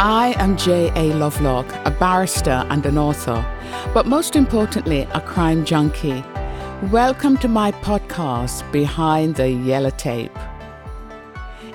I 0.00 0.34
am 0.38 0.56
J.A. 0.56 1.14
Lovelock, 1.14 1.72
a 1.86 1.90
barrister 1.90 2.66
and 2.68 2.84
an 2.84 2.98
author, 2.98 3.44
but 3.94 4.06
most 4.06 4.34
importantly, 4.34 5.02
a 5.14 5.20
crime 5.20 5.64
junkie. 5.64 6.24
Welcome 6.90 7.38
to 7.38 7.48
my 7.48 7.70
podcast, 7.70 8.70
Behind 8.72 9.36
the 9.36 9.48
Yellow 9.48 9.90
Tape. 9.90 10.36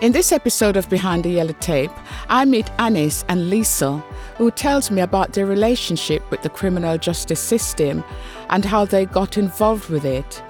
In 0.02 0.12
this 0.12 0.34
episode 0.34 0.76
of 0.76 0.90
Behind 0.90 1.24
the 1.24 1.30
Yellow 1.30 1.56
Tape, 1.62 1.92
I 2.28 2.44
meet 2.44 2.70
Anis 2.78 3.24
and 3.30 3.50
Lisa, 3.50 4.04
who 4.38 4.52
tells 4.52 4.92
me 4.92 5.02
about 5.02 5.32
their 5.32 5.46
relationship 5.46 6.30
with 6.30 6.42
the 6.42 6.50
criminal 6.50 6.98
justice 6.98 7.40
system 7.40 8.04
and 8.50 8.66
how 8.66 8.84
they 8.84 9.06
got 9.06 9.38
involved 9.38 9.90
with 9.90 10.04
it. 10.04 10.44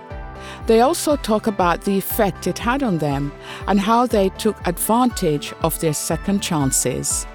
They 0.65 0.81
also 0.81 1.15
talk 1.15 1.45
about 1.45 1.81
the 1.81 1.97
effect 1.97 2.47
it 2.47 2.57
had 2.57 2.81
on 2.81 2.97
them 2.97 3.31
and 3.67 3.79
how 3.79 4.07
they 4.07 4.29
took 4.29 4.67
advantage 4.67 5.53
of 5.61 5.79
their 5.79 5.93
second 5.93 6.41
chances. 6.41 7.27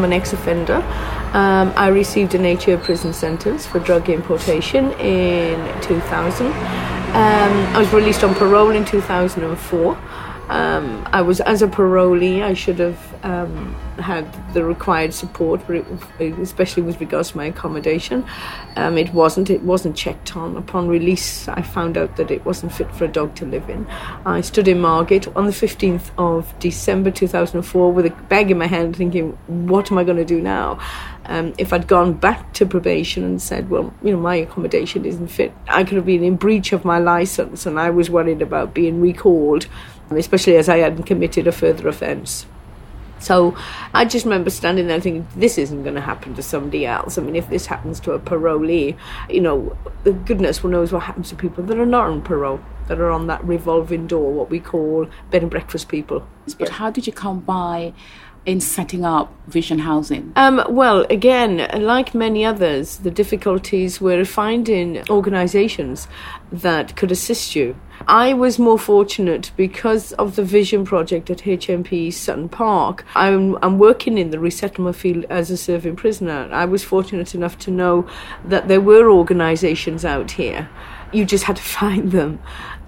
I'm 0.00 0.04
an 0.04 0.14
ex-offender. 0.14 0.76
Um, 1.34 1.74
I 1.76 1.88
received 1.88 2.34
an 2.34 2.46
eight-year 2.46 2.78
prison 2.78 3.12
sentence 3.12 3.66
for 3.66 3.80
drug 3.80 4.08
importation 4.08 4.92
in 4.92 5.82
2000. 5.82 6.46
Um, 6.46 6.52
I 7.12 7.78
was 7.78 7.92
released 7.92 8.24
on 8.24 8.34
parole 8.34 8.70
in 8.70 8.86
2004. 8.86 9.98
Um, 10.50 11.06
I 11.12 11.22
was 11.22 11.40
as 11.40 11.62
a 11.62 11.68
parolee. 11.68 12.42
I 12.42 12.54
should 12.54 12.80
have 12.80 13.24
um, 13.24 13.72
had 14.00 14.26
the 14.52 14.64
required 14.64 15.14
support, 15.14 15.60
especially 16.18 16.82
with 16.82 17.00
regards 17.00 17.30
to 17.30 17.36
my 17.36 17.44
accommodation. 17.44 18.26
Um, 18.74 18.98
it 18.98 19.14
wasn't. 19.14 19.48
It 19.48 19.62
wasn't 19.62 19.96
checked 19.96 20.36
on. 20.36 20.56
Upon 20.56 20.88
release, 20.88 21.46
I 21.46 21.62
found 21.62 21.96
out 21.96 22.16
that 22.16 22.32
it 22.32 22.44
wasn't 22.44 22.72
fit 22.72 22.92
for 22.92 23.04
a 23.04 23.08
dog 23.08 23.36
to 23.36 23.46
live 23.46 23.70
in. 23.70 23.86
I 24.26 24.40
stood 24.40 24.66
in 24.66 24.80
Margate 24.80 25.28
on 25.36 25.46
the 25.46 25.52
15th 25.52 26.10
of 26.18 26.52
December 26.58 27.12
2004 27.12 27.92
with 27.92 28.06
a 28.06 28.10
bag 28.28 28.50
in 28.50 28.58
my 28.58 28.66
hand, 28.66 28.96
thinking, 28.96 29.38
"What 29.46 29.92
am 29.92 29.98
I 29.98 30.04
going 30.04 30.16
to 30.16 30.24
do 30.24 30.40
now?" 30.40 30.80
Um, 31.26 31.54
if 31.58 31.72
I'd 31.72 31.86
gone 31.86 32.14
back 32.14 32.54
to 32.54 32.66
probation 32.66 33.22
and 33.22 33.40
said, 33.40 33.70
well, 33.70 33.94
you 34.02 34.10
know, 34.10 34.18
my 34.18 34.34
accommodation 34.34 35.04
isn't 35.04 35.28
fit, 35.28 35.52
I 35.68 35.84
could 35.84 35.94
have 35.94 36.06
been 36.06 36.24
in 36.24 36.34
breach 36.34 36.72
of 36.72 36.84
my 36.84 36.98
license, 36.98 37.66
and 37.66 37.78
I 37.78 37.90
was 37.90 38.10
worried 38.10 38.42
about 38.42 38.74
being 38.74 39.00
recalled 39.00 39.68
especially 40.10 40.56
as 40.56 40.68
I 40.68 40.78
hadn't 40.78 41.04
committed 41.04 41.46
a 41.46 41.52
further 41.52 41.88
offence. 41.88 42.46
So 43.20 43.54
I 43.92 44.06
just 44.06 44.24
remember 44.24 44.48
standing 44.48 44.86
there 44.86 45.00
thinking, 45.00 45.28
this 45.36 45.58
isn't 45.58 45.82
going 45.82 45.94
to 45.94 46.00
happen 46.00 46.34
to 46.34 46.42
somebody 46.42 46.86
else. 46.86 47.18
I 47.18 47.22
mean, 47.22 47.36
if 47.36 47.50
this 47.50 47.66
happens 47.66 48.00
to 48.00 48.12
a 48.12 48.18
parolee, 48.18 48.96
you 49.28 49.42
know, 49.42 49.76
the 50.04 50.12
goodness 50.12 50.62
will 50.62 50.70
knows 50.70 50.90
what 50.90 51.02
happens 51.02 51.28
to 51.28 51.36
people 51.36 51.62
that 51.64 51.78
are 51.78 51.86
not 51.86 52.08
on 52.08 52.22
parole, 52.22 52.60
that 52.88 52.98
are 52.98 53.10
on 53.10 53.26
that 53.26 53.44
revolving 53.44 54.06
door, 54.06 54.32
what 54.32 54.48
we 54.48 54.58
call 54.58 55.06
bed 55.30 55.42
and 55.42 55.50
breakfast 55.50 55.88
people. 55.88 56.26
But 56.58 56.70
how 56.70 56.90
did 56.90 57.06
you 57.06 57.12
come 57.12 57.40
by 57.40 57.92
in 58.46 58.60
setting 58.60 59.04
up 59.04 59.32
Vision 59.48 59.80
Housing? 59.80 60.32
Um, 60.34 60.64
well, 60.68 61.06
again, 61.10 61.68
like 61.74 62.14
many 62.14 62.44
others, 62.44 62.98
the 62.98 63.10
difficulties 63.10 64.00
were 64.00 64.24
finding 64.24 65.08
organisations 65.10 66.08
that 66.50 66.96
could 66.96 67.12
assist 67.12 67.54
you. 67.54 67.76
I 68.06 68.32
was 68.32 68.58
more 68.58 68.78
fortunate 68.78 69.50
because 69.56 70.12
of 70.12 70.36
the 70.36 70.42
Vision 70.42 70.84
project 70.84 71.28
at 71.30 71.38
HMP 71.38 72.12
Sutton 72.12 72.48
Park. 72.48 73.04
I'm, 73.14 73.58
I'm 73.62 73.78
working 73.78 74.16
in 74.16 74.30
the 74.30 74.38
resettlement 74.38 74.96
field 74.96 75.26
as 75.28 75.50
a 75.50 75.56
serving 75.56 75.96
prisoner. 75.96 76.48
I 76.50 76.64
was 76.64 76.82
fortunate 76.82 77.34
enough 77.34 77.58
to 77.60 77.70
know 77.70 78.08
that 78.44 78.68
there 78.68 78.80
were 78.80 79.10
organisations 79.10 80.04
out 80.04 80.32
here. 80.32 80.68
You 81.12 81.24
just 81.24 81.44
had 81.44 81.56
to 81.56 81.62
find 81.80 82.12
them. 82.12 82.40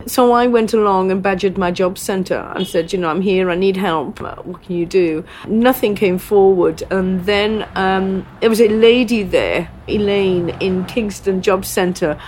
So 0.06 0.32
I 0.32 0.46
went 0.48 0.72
along 0.72 1.12
and 1.12 1.22
badgered 1.22 1.56
my 1.56 1.70
job 1.70 1.98
centre 1.98 2.52
and 2.56 2.66
said, 2.66 2.92
you 2.92 2.98
know, 2.98 3.08
I'm 3.08 3.20
here, 3.20 3.50
I 3.50 3.54
need 3.54 3.76
help. 3.76 4.20
What 4.20 4.62
can 4.62 4.74
you 4.74 4.86
do? 4.86 5.24
Nothing 5.46 5.94
came 5.94 6.18
forward. 6.18 6.82
And 6.90 7.24
then 7.24 7.68
um, 7.76 8.26
there 8.40 8.50
was 8.50 8.60
a 8.60 8.68
lady 8.68 9.22
there, 9.22 9.70
Elaine, 9.86 10.48
in 10.60 10.84
Kingston 10.86 11.42
Job 11.42 11.64
Centre 11.64 12.18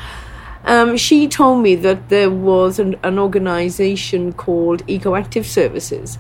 um, 0.65 0.97
she 0.97 1.29
told 1.29 1.63
me 1.63 1.75
that 1.77 2.09
there 2.09 2.31
was 2.31 2.79
an, 2.79 2.97
an 3.03 3.19
organisation 3.19 4.33
called 4.33 4.87
EcoActive 4.87 5.45
Services. 5.45 6.19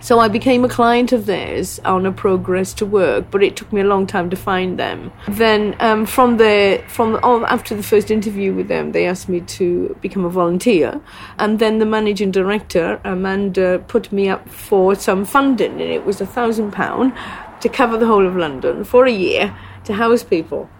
So 0.00 0.20
I 0.20 0.28
became 0.28 0.64
a 0.64 0.68
client 0.68 1.10
of 1.10 1.26
theirs 1.26 1.80
on 1.80 2.06
a 2.06 2.12
progress 2.12 2.72
to 2.74 2.86
work, 2.86 3.28
but 3.30 3.42
it 3.42 3.56
took 3.56 3.72
me 3.72 3.80
a 3.80 3.84
long 3.84 4.06
time 4.06 4.30
to 4.30 4.36
find 4.36 4.78
them. 4.78 5.10
Then 5.26 5.74
um, 5.80 6.06
from 6.06 6.36
the 6.36 6.80
from 6.86 7.18
oh, 7.24 7.44
after 7.46 7.74
the 7.74 7.82
first 7.82 8.10
interview 8.10 8.54
with 8.54 8.68
them, 8.68 8.92
they 8.92 9.06
asked 9.06 9.28
me 9.28 9.40
to 9.40 9.96
become 10.00 10.24
a 10.24 10.28
volunteer, 10.28 11.00
and 11.38 11.58
then 11.58 11.78
the 11.80 11.86
managing 11.86 12.30
director 12.30 13.00
Amanda 13.04 13.82
put 13.88 14.12
me 14.12 14.28
up 14.28 14.48
for 14.48 14.94
some 14.94 15.24
funding, 15.24 15.72
and 15.72 15.90
it 15.90 16.04
was 16.04 16.20
a 16.20 16.26
thousand 16.26 16.70
pound 16.72 17.12
to 17.60 17.68
cover 17.68 17.96
the 17.96 18.06
whole 18.06 18.26
of 18.26 18.36
London 18.36 18.84
for 18.84 19.06
a 19.06 19.10
year 19.10 19.56
to 19.84 19.94
house 19.94 20.22
people. 20.22 20.70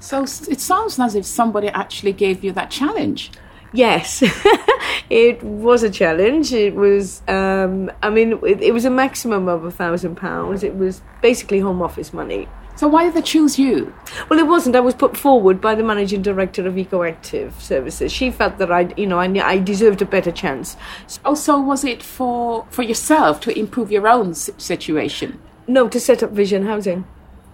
So 0.00 0.22
it 0.24 0.60
sounds 0.60 0.98
as 0.98 1.14
if 1.14 1.24
somebody 1.24 1.68
actually 1.68 2.12
gave 2.12 2.44
you 2.44 2.52
that 2.52 2.70
challenge. 2.70 3.30
Yes, 3.72 4.22
it 5.10 5.42
was 5.42 5.82
a 5.82 5.90
challenge. 5.90 6.52
It 6.52 6.74
was, 6.74 7.22
um, 7.28 7.90
I 8.02 8.10
mean, 8.10 8.38
it, 8.44 8.62
it 8.62 8.72
was 8.72 8.84
a 8.84 8.90
maximum 8.90 9.48
of 9.48 9.64
a 9.64 9.70
thousand 9.70 10.16
pounds. 10.16 10.62
It 10.62 10.76
was 10.76 11.02
basically 11.20 11.60
home 11.60 11.82
office 11.82 12.12
money. 12.12 12.48
So 12.76 12.88
why 12.88 13.04
did 13.04 13.14
they 13.14 13.22
choose 13.22 13.58
you? 13.58 13.94
Well, 14.28 14.38
it 14.38 14.46
wasn't. 14.46 14.76
I 14.76 14.80
was 14.80 14.94
put 14.94 15.16
forward 15.16 15.62
by 15.62 15.74
the 15.74 15.82
managing 15.82 16.20
director 16.20 16.66
of 16.66 16.74
EcoActive 16.74 17.58
Services. 17.58 18.12
She 18.12 18.30
felt 18.30 18.58
that 18.58 18.70
I, 18.70 18.92
you 18.98 19.06
know, 19.06 19.18
I, 19.18 19.26
I 19.46 19.58
deserved 19.58 20.02
a 20.02 20.06
better 20.06 20.30
chance. 20.30 20.76
Oh, 21.24 21.34
so 21.34 21.58
was 21.58 21.84
it 21.84 22.02
for 22.02 22.66
for 22.70 22.82
yourself 22.82 23.40
to 23.40 23.58
improve 23.58 23.90
your 23.90 24.06
own 24.06 24.34
situation? 24.34 25.40
No, 25.66 25.88
to 25.88 25.98
set 25.98 26.22
up 26.22 26.30
Vision 26.32 26.66
Housing 26.66 27.06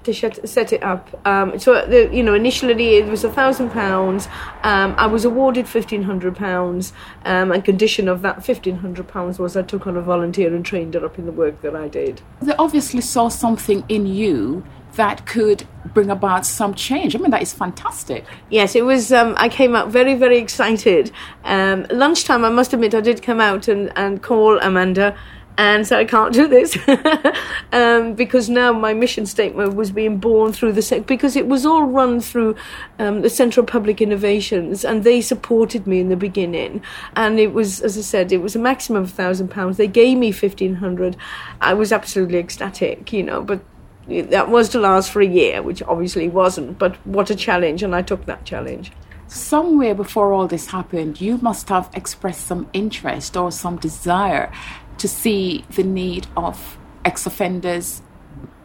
to 0.04 0.12
shut, 0.12 0.48
set 0.48 0.72
it 0.72 0.82
up. 0.82 1.08
Um, 1.26 1.58
so 1.58 1.86
the, 1.86 2.14
you 2.14 2.22
know 2.22 2.34
initially 2.34 2.96
it 2.96 3.06
was 3.06 3.24
a 3.24 3.30
thousand 3.30 3.70
pounds. 3.70 4.28
Um, 4.62 4.94
I 4.96 5.06
was 5.06 5.24
awarded 5.24 5.68
fifteen 5.68 6.02
hundred 6.02 6.36
pounds, 6.36 6.92
um, 7.24 7.52
and 7.52 7.64
condition 7.64 8.08
of 8.08 8.22
that 8.22 8.44
fifteen 8.44 8.76
hundred 8.76 9.08
pounds 9.08 9.38
was 9.38 9.56
I 9.56 9.62
took 9.62 9.86
on 9.86 9.96
a 9.96 10.02
volunteer 10.02 10.54
and 10.54 10.64
trained 10.64 10.94
her 10.94 11.04
up 11.04 11.18
in 11.18 11.26
the 11.26 11.32
work 11.32 11.60
that 11.62 11.74
I 11.76 11.88
did. 11.88 12.22
They 12.40 12.54
obviously 12.54 13.00
saw 13.00 13.28
something 13.28 13.84
in 13.88 14.06
you 14.06 14.64
that 14.94 15.24
could 15.24 15.66
bring 15.94 16.10
about 16.10 16.44
some 16.44 16.74
change. 16.74 17.16
I 17.16 17.18
mean, 17.18 17.30
that 17.30 17.40
is 17.40 17.52
fantastic. 17.52 18.24
Yes, 18.50 18.74
it 18.74 18.84
was. 18.84 19.10
Um, 19.10 19.34
I 19.38 19.48
came 19.48 19.74
out 19.74 19.88
very, 19.88 20.14
very 20.14 20.38
excited. 20.38 21.10
Um, 21.44 21.86
lunchtime, 21.90 22.44
I 22.44 22.50
must 22.50 22.72
admit, 22.74 22.94
I 22.94 23.00
did 23.00 23.22
come 23.22 23.40
out 23.40 23.68
and, 23.68 23.90
and 23.96 24.22
call 24.22 24.58
Amanda 24.58 25.16
and 25.58 25.86
so 25.86 25.98
I 25.98 26.04
can't 26.04 26.32
do 26.32 26.48
this 26.48 26.76
um, 27.72 28.14
because 28.14 28.48
now 28.48 28.72
my 28.72 28.94
mission 28.94 29.26
statement 29.26 29.74
was 29.74 29.90
being 29.90 30.16
born 30.16 30.52
through 30.52 30.72
the 30.72 31.04
because 31.06 31.36
it 31.36 31.46
was 31.46 31.66
all 31.66 31.84
run 31.84 32.20
through 32.20 32.56
um, 32.98 33.20
the 33.20 33.28
Central 33.28 33.66
Public 33.66 34.00
Innovations, 34.00 34.84
and 34.84 35.04
they 35.04 35.20
supported 35.20 35.86
me 35.86 36.00
in 36.00 36.08
the 36.08 36.16
beginning. 36.16 36.82
And 37.16 37.38
it 37.38 37.52
was, 37.52 37.80
as 37.80 37.98
I 37.98 38.00
said, 38.00 38.32
it 38.32 38.38
was 38.38 38.56
a 38.56 38.58
maximum 38.58 39.02
of 39.02 39.10
thousand 39.10 39.48
pounds. 39.48 39.76
They 39.76 39.88
gave 39.88 40.16
me 40.16 40.32
fifteen 40.32 40.76
hundred. 40.76 41.16
I 41.60 41.74
was 41.74 41.92
absolutely 41.92 42.38
ecstatic, 42.38 43.12
you 43.12 43.22
know, 43.22 43.42
but. 43.42 43.62
That 44.08 44.48
was 44.48 44.68
to 44.70 44.80
last 44.80 45.12
for 45.12 45.22
a 45.22 45.26
year, 45.26 45.62
which 45.62 45.80
obviously 45.84 46.28
wasn't, 46.28 46.76
but 46.76 46.96
what 47.06 47.30
a 47.30 47.36
challenge, 47.36 47.84
and 47.84 47.94
I 47.94 48.02
took 48.02 48.26
that 48.26 48.44
challenge 48.44 48.90
somewhere 49.32 49.94
before 49.94 50.32
all 50.32 50.46
this 50.46 50.66
happened, 50.66 51.20
you 51.20 51.38
must 51.38 51.68
have 51.68 51.90
expressed 51.94 52.46
some 52.46 52.68
interest 52.72 53.36
or 53.36 53.50
some 53.50 53.76
desire 53.76 54.52
to 54.98 55.08
see 55.08 55.64
the 55.70 55.82
need 55.82 56.26
of 56.36 56.78
ex 57.04 57.26
offenders 57.26 58.02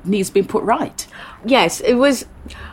needs 0.07 0.29
being 0.29 0.47
put 0.47 0.63
right. 0.63 1.05
Yes, 1.45 1.81
it 1.81 1.95
was 1.95 2.25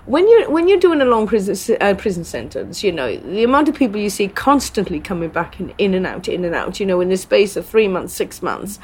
when 0.06 0.26
you 0.28 0.50
when 0.50 0.68
you're 0.68 0.78
doing 0.78 1.00
a 1.00 1.04
long 1.04 1.26
prison 1.26 1.76
uh, 1.80 1.94
prison 1.94 2.24
sentence. 2.24 2.82
You 2.82 2.92
know 2.92 3.16
the 3.16 3.44
amount 3.44 3.68
of 3.68 3.74
people 3.74 4.00
you 4.00 4.10
see 4.10 4.28
constantly 4.28 5.00
coming 5.00 5.30
back 5.30 5.60
in, 5.60 5.74
in 5.78 5.94
and 5.94 6.06
out, 6.06 6.28
in 6.28 6.44
and 6.44 6.54
out. 6.54 6.80
You 6.80 6.86
know, 6.86 7.00
in 7.00 7.08
the 7.08 7.16
space 7.16 7.56
of 7.56 7.66
three 7.66 7.88
months, 7.88 8.14
six 8.14 8.42
months, 8.42 8.78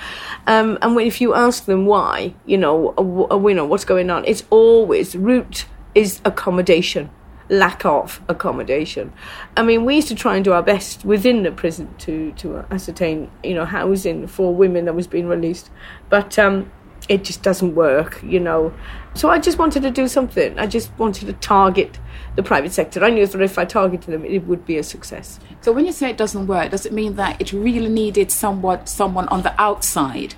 um, 0.46 0.78
and 0.82 0.96
when, 0.96 1.06
if 1.06 1.20
you 1.20 1.34
ask 1.34 1.64
them 1.64 1.87
why, 1.87 2.34
you 2.46 2.58
know, 2.58 2.94
uh, 2.99 3.34
uh, 3.34 3.49
you 3.49 3.55
know 3.55 3.64
what's 3.64 3.84
going 3.84 4.11
on, 4.11 4.25
it's 4.25 4.44
always 4.50 5.14
root 5.14 5.67
is 5.94 6.20
accommodation 6.25 7.11
lack 7.50 7.85
of 7.85 8.20
accommodation. 8.29 9.12
I 9.56 9.62
mean, 9.62 9.85
we 9.85 9.97
used 9.97 10.08
to 10.08 10.14
try 10.14 10.37
and 10.37 10.44
do 10.44 10.52
our 10.52 10.62
best 10.62 11.05
within 11.05 11.43
the 11.43 11.50
prison 11.50 11.93
to 11.99 12.32
to 12.32 12.64
ascertain, 12.70 13.31
you 13.44 13.55
know, 13.55 13.64
housing 13.64 14.26
for 14.26 14.55
women 14.55 14.85
that 14.87 14.94
was 14.94 15.06
being 15.06 15.26
released, 15.26 15.70
but 16.08 16.38
um, 16.38 16.70
it 17.08 17.25
just 17.25 17.43
doesn't 17.43 17.75
work, 17.75 18.23
you 18.23 18.38
know. 18.38 18.73
So 19.14 19.29
I 19.29 19.41
just 19.41 19.58
wanted 19.58 19.82
to 19.82 19.91
do 19.91 20.06
something. 20.06 20.56
I 20.58 20.67
just 20.67 20.97
wanted 20.97 21.26
to 21.26 21.32
target 21.35 21.99
the 22.37 22.43
private 22.43 22.73
sector. 22.73 23.05
I 23.05 23.11
knew 23.11 23.26
that 23.26 23.43
if 23.43 23.58
I 23.58 23.64
targeted 23.64 24.14
them, 24.14 24.25
it 24.25 24.46
would 24.46 24.64
be 24.64 24.79
a 24.79 24.82
success. 24.82 25.41
So 25.61 25.73
when 25.73 25.87
you 25.87 25.93
say 25.93 26.11
it 26.11 26.17
doesn't 26.17 26.46
work, 26.46 26.70
does 26.70 26.87
it 26.87 26.93
mean 26.93 27.17
that 27.17 27.41
it 27.41 27.53
really 27.53 27.88
needed 27.88 28.31
somewhat 28.31 28.88
someone 28.88 29.26
on 29.29 29.43
the 29.43 29.61
outside 29.61 30.35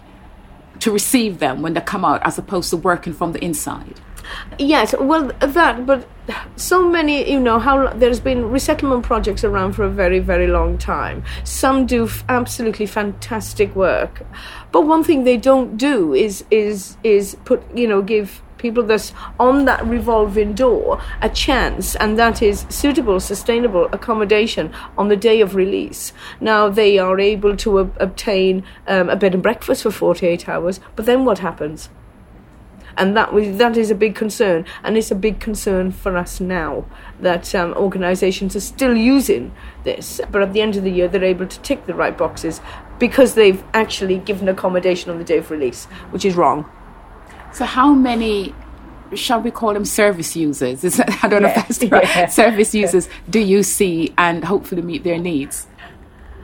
to 0.81 0.91
receive 0.91 1.39
them 1.39 1.61
when 1.61 1.75
they 1.75 1.81
come 1.83 2.05
out, 2.05 2.23
as 2.25 2.39
opposed 2.39 2.71
to 2.71 2.79
working 2.79 3.13
from 3.13 3.33
the 3.33 3.45
inside? 3.45 4.01
Yes, 4.59 4.95
well, 4.99 5.31
that, 5.41 5.85
but 5.85 6.09
so 6.57 6.89
many, 6.89 7.31
you 7.31 7.41
know, 7.41 7.59
how 7.59 7.89
there's 7.95 8.21
been 8.21 8.51
resettlement 8.51 9.05
projects 9.05 9.45
around 9.45 9.73
for 9.73 9.85
a 9.85 9.91
very, 9.91 10.21
very 10.21 10.47
long 10.47 10.79
time. 10.79 11.25
Some 11.45 11.87
do 11.87 12.05
f- 12.05 12.25
absolutely 12.29 12.87
fantastic 12.87 13.75
work, 13.75 14.23
but 14.71 14.83
one 14.83 15.03
thing 15.03 15.25
they 15.25 15.37
don't 15.37 15.77
do 15.77 16.15
is 16.15 16.45
is 16.51 16.97
is 17.03 17.37
put, 17.45 17.63
you 17.77 17.89
know, 17.89 18.03
give 18.03 18.43
people 18.59 18.85
that's 18.85 19.13
on 19.41 19.65
that 19.65 19.85
revolving 19.85 20.55
door 20.55 21.03
a 21.21 21.29
chance, 21.29 21.97
and 21.97 22.17
that 22.19 22.41
is 22.41 22.65
suitable, 22.69 23.19
sustainable 23.19 23.89
accommodation 23.93 24.73
on 24.97 25.09
the 25.09 25.17
day 25.17 25.41
of 25.41 25.57
release. 25.57 26.13
Now 26.41 26.69
they 26.69 26.99
are 26.99 27.19
able 27.19 27.57
to 27.57 27.81
ob- 27.81 27.97
obtain 27.99 28.63
um, 28.87 29.09
a 29.11 29.17
bed 29.17 29.35
and 29.35 29.43
breakfast 29.43 29.83
for 29.83 29.91
48 29.91 30.49
hours, 30.49 30.79
but 30.95 31.07
then 31.07 31.25
what 31.25 31.39
happens? 31.41 31.89
And 32.97 33.17
that 33.17 33.33
was 33.33 33.57
that 33.59 33.77
is 33.77 33.91
a 33.91 33.95
big 33.95 34.15
concern, 34.15 34.65
and 34.83 34.97
it's 34.97 35.11
a 35.11 35.15
big 35.15 35.41
concern 35.41 35.93
for 35.93 36.17
us 36.17 36.41
now 36.41 36.85
that 37.21 37.55
um, 37.55 37.73
organisations 37.75 38.57
are 38.57 38.61
still 38.61 38.97
using 38.97 39.55
this. 39.85 40.21
But 40.31 40.43
at 40.43 40.53
the 40.53 40.61
end 40.61 40.77
of 40.77 40.85
the 40.85 40.91
year, 40.91 41.09
they're 41.09 41.25
able 41.25 41.47
to 41.47 41.61
tick 41.61 41.87
the 41.87 41.95
right 41.95 42.17
boxes 42.17 42.61
because 42.99 43.35
they've 43.35 43.63
actually 43.75 44.19
given 44.19 44.49
accommodation 44.49 45.11
on 45.11 45.19
the 45.19 45.25
day 45.25 45.39
of 45.39 45.51
release, 45.51 45.87
which 46.11 46.25
is 46.25 46.35
wrong. 46.35 46.71
So, 47.53 47.65
how 47.65 47.93
many? 47.93 48.55
Shall 49.15 49.43
we 49.43 49.51
call 49.51 49.75
them 49.75 49.85
service 49.85 50.35
users? 50.35 50.85
Is 50.85 50.97
that, 50.97 51.23
I 51.23 51.29
don't 51.29 51.43
yeah, 51.43 51.49
know 51.49 51.55
if 51.55 51.69
that's 51.69 51.79
the 51.79 51.89
right. 51.89 52.05
Yeah. 52.17 52.27
Service 52.29 52.75
users 52.75 53.11
do 53.29 53.41
you 53.41 53.63
see 53.63 54.15
and 54.17 54.43
hopefully 54.43 54.81
meet 54.81 55.05
their 55.05 55.19
needs? 55.19 55.67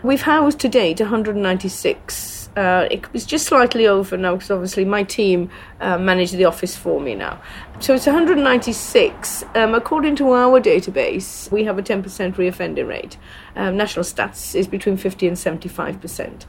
We've 0.03 0.21
housed 0.21 0.61
to 0.61 0.69
date 0.69 1.00
196 1.00 2.39
uh, 2.59 2.89
it 2.91 3.12
was 3.12 3.25
just 3.25 3.47
slightly 3.47 3.87
over 3.87 4.17
now 4.17 4.35
because 4.35 4.50
obviously 4.50 4.85
my 4.85 5.05
team 5.05 5.49
uh, 5.81 5.99
manage 5.99 6.33
the 6.33 6.45
office 6.45 6.77
for 6.77 7.01
me 7.01 7.15
now. 7.15 7.41
So 7.81 7.95
it's 7.95 8.07
196. 8.07 9.45
Um, 9.55 9.75
according 9.75 10.17
to 10.17 10.33
our 10.33 10.61
database, 10.61 11.51
we 11.51 11.65
have 11.65 11.79
a 11.79 11.83
10% 11.83 12.03
reoffending 12.35 12.89
rate. 12.89 13.17
Um, 13.55 13.77
national 13.77 14.05
stats 14.05 14.55
is 14.55 14.67
between 14.67 14.97
50 14.97 15.29
and 15.29 15.37
75%. 15.37 16.45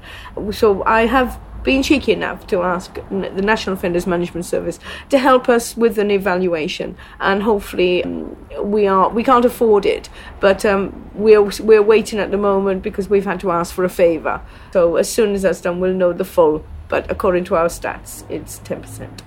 So 0.54 0.84
I 0.84 1.06
have 1.06 1.40
been 1.64 1.84
cheeky 1.84 2.14
enough 2.14 2.48
to 2.48 2.62
ask 2.62 2.96
the 3.10 3.42
National 3.42 3.76
Offenders 3.76 4.08
Management 4.08 4.46
Service 4.46 4.80
to 5.10 5.18
help 5.18 5.50
us 5.50 5.76
with 5.76 5.98
an 5.98 6.12
evaluation, 6.12 6.96
and 7.20 7.44
hopefully 7.44 8.04
um, 8.04 8.36
we 8.62 8.88
are 8.88 9.10
we 9.10 9.24
can't 9.24 9.46
afford 9.46 9.86
it, 9.86 10.10
but 10.40 10.66
um, 10.66 11.10
we're 11.14 11.44
we're 11.60 11.82
waiting 11.82 12.20
at 12.20 12.32
the 12.32 12.38
moment 12.38 12.82
because 12.82 13.10
we've 13.10 13.26
had 13.26 13.40
to 13.42 13.52
ask 13.52 13.74
for 13.74 13.84
a 13.84 13.90
favour. 13.90 14.42
So 14.72 14.96
as 14.96 15.12
soon 15.12 15.34
as 15.36 15.42
that's 15.42 15.62
done, 15.62 15.80
we'll 15.80 15.94
know 15.94 16.14
the 16.14 16.26
full. 16.26 16.64
But 16.90 17.10
according 17.10 17.46
to 17.46 17.56
our 17.56 17.68
stats, 17.68 18.30
it's 18.30 18.60
ten 18.60 18.82
percent. 18.82 19.24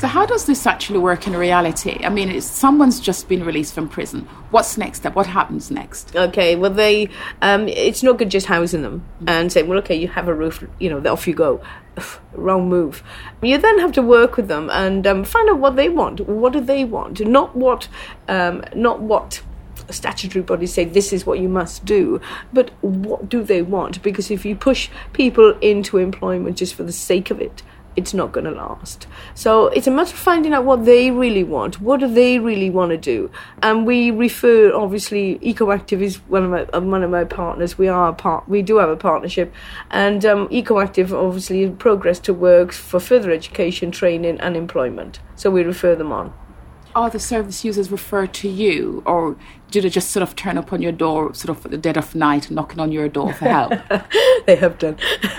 So, 0.00 0.06
how 0.06 0.24
does 0.24 0.46
this 0.46 0.66
actually 0.66 1.00
work 1.00 1.26
in 1.26 1.36
reality? 1.36 2.00
I 2.02 2.08
mean, 2.08 2.40
someone's 2.40 3.00
just 3.00 3.28
been 3.28 3.44
released 3.44 3.74
from 3.74 3.86
prison. 3.86 4.22
What's 4.50 4.78
next 4.78 5.00
step? 5.00 5.14
What 5.14 5.26
happens 5.26 5.70
next? 5.70 6.16
Okay, 6.16 6.56
well, 6.56 6.70
they 6.70 7.10
um, 7.42 7.68
it's 7.68 8.02
not 8.02 8.16
good 8.16 8.30
just 8.30 8.46
housing 8.46 8.80
them 8.80 9.04
and 9.26 9.52
saying, 9.52 9.68
well, 9.68 9.78
okay, 9.80 9.94
you 9.94 10.08
have 10.08 10.26
a 10.26 10.34
roof, 10.34 10.64
you 10.78 10.88
know, 10.88 11.06
off 11.10 11.28
you 11.28 11.34
go. 11.34 11.60
Wrong 12.32 12.66
move. 12.66 13.02
You 13.42 13.58
then 13.58 13.78
have 13.80 13.92
to 13.92 14.00
work 14.00 14.38
with 14.38 14.48
them 14.48 14.70
and 14.70 15.06
um, 15.06 15.22
find 15.22 15.50
out 15.50 15.58
what 15.58 15.76
they 15.76 15.90
want. 15.90 16.20
What 16.20 16.54
do 16.54 16.60
they 16.60 16.84
want? 16.84 17.20
Not 17.20 17.54
what, 17.54 17.88
um, 18.26 18.64
not 18.74 19.02
what 19.02 19.42
statutory 19.90 20.42
bodies 20.42 20.74
say 20.74 20.84
this 20.84 21.12
is 21.12 21.26
what 21.26 21.38
you 21.38 21.48
must 21.48 21.84
do, 21.84 22.20
but 22.52 22.70
what 22.82 23.28
do 23.28 23.42
they 23.42 23.62
want? 23.62 24.02
Because 24.02 24.30
if 24.30 24.44
you 24.44 24.56
push 24.56 24.88
people 25.12 25.56
into 25.60 25.98
employment 25.98 26.56
just 26.56 26.74
for 26.74 26.82
the 26.82 26.92
sake 26.92 27.30
of 27.30 27.40
it, 27.40 27.62
it's 27.96 28.14
not 28.14 28.32
going 28.32 28.44
to 28.44 28.52
last. 28.52 29.06
So 29.34 29.66
it's 29.68 29.86
a 29.86 29.90
matter 29.90 30.14
of 30.14 30.18
finding 30.18 30.52
out 30.52 30.64
what 30.64 30.84
they 30.84 31.10
really 31.10 31.44
want. 31.44 31.80
What 31.80 32.00
do 32.00 32.12
they 32.12 32.38
really 32.38 32.70
want 32.70 32.90
to 32.90 32.96
do? 32.96 33.30
And 33.62 33.86
we 33.86 34.10
refer, 34.10 34.72
obviously, 34.72 35.38
EcoActive 35.40 36.00
is 36.00 36.16
one 36.28 36.44
of 36.44 36.50
my 36.50 36.62
uh, 36.72 36.80
one 36.80 37.02
of 37.02 37.10
my 37.10 37.24
partners. 37.24 37.76
We 37.76 37.88
are 37.88 38.08
a 38.08 38.14
part. 38.14 38.48
We 38.48 38.62
do 38.62 38.76
have 38.78 38.88
a 38.88 38.96
partnership, 38.96 39.52
and 39.90 40.24
um, 40.24 40.48
EcoActive 40.48 41.12
obviously 41.12 41.68
progress 41.70 42.20
to 42.20 42.34
work 42.34 42.72
for 42.72 43.00
further 43.00 43.30
education, 43.32 43.90
training, 43.90 44.40
and 44.40 44.56
employment. 44.56 45.18
So 45.34 45.50
we 45.50 45.64
refer 45.64 45.96
them 45.96 46.12
on 46.12 46.32
are 46.94 47.10
the 47.10 47.20
service 47.20 47.64
users 47.64 47.90
referred 47.90 48.32
to 48.34 48.48
you, 48.48 49.02
or 49.06 49.36
do 49.70 49.80
they 49.80 49.88
just 49.88 50.10
sort 50.10 50.22
of 50.22 50.34
turn 50.34 50.58
up 50.58 50.72
on 50.72 50.82
your 50.82 50.92
door, 50.92 51.32
sort 51.34 51.56
of 51.56 51.64
at 51.64 51.70
the 51.70 51.78
dead 51.78 51.96
of 51.96 52.14
night, 52.14 52.50
knocking 52.50 52.80
on 52.80 52.90
your 52.90 53.08
door 53.08 53.32
for 53.32 53.44
help? 53.44 53.72
they 54.46 54.56
have 54.56 54.78
done. 54.78 54.96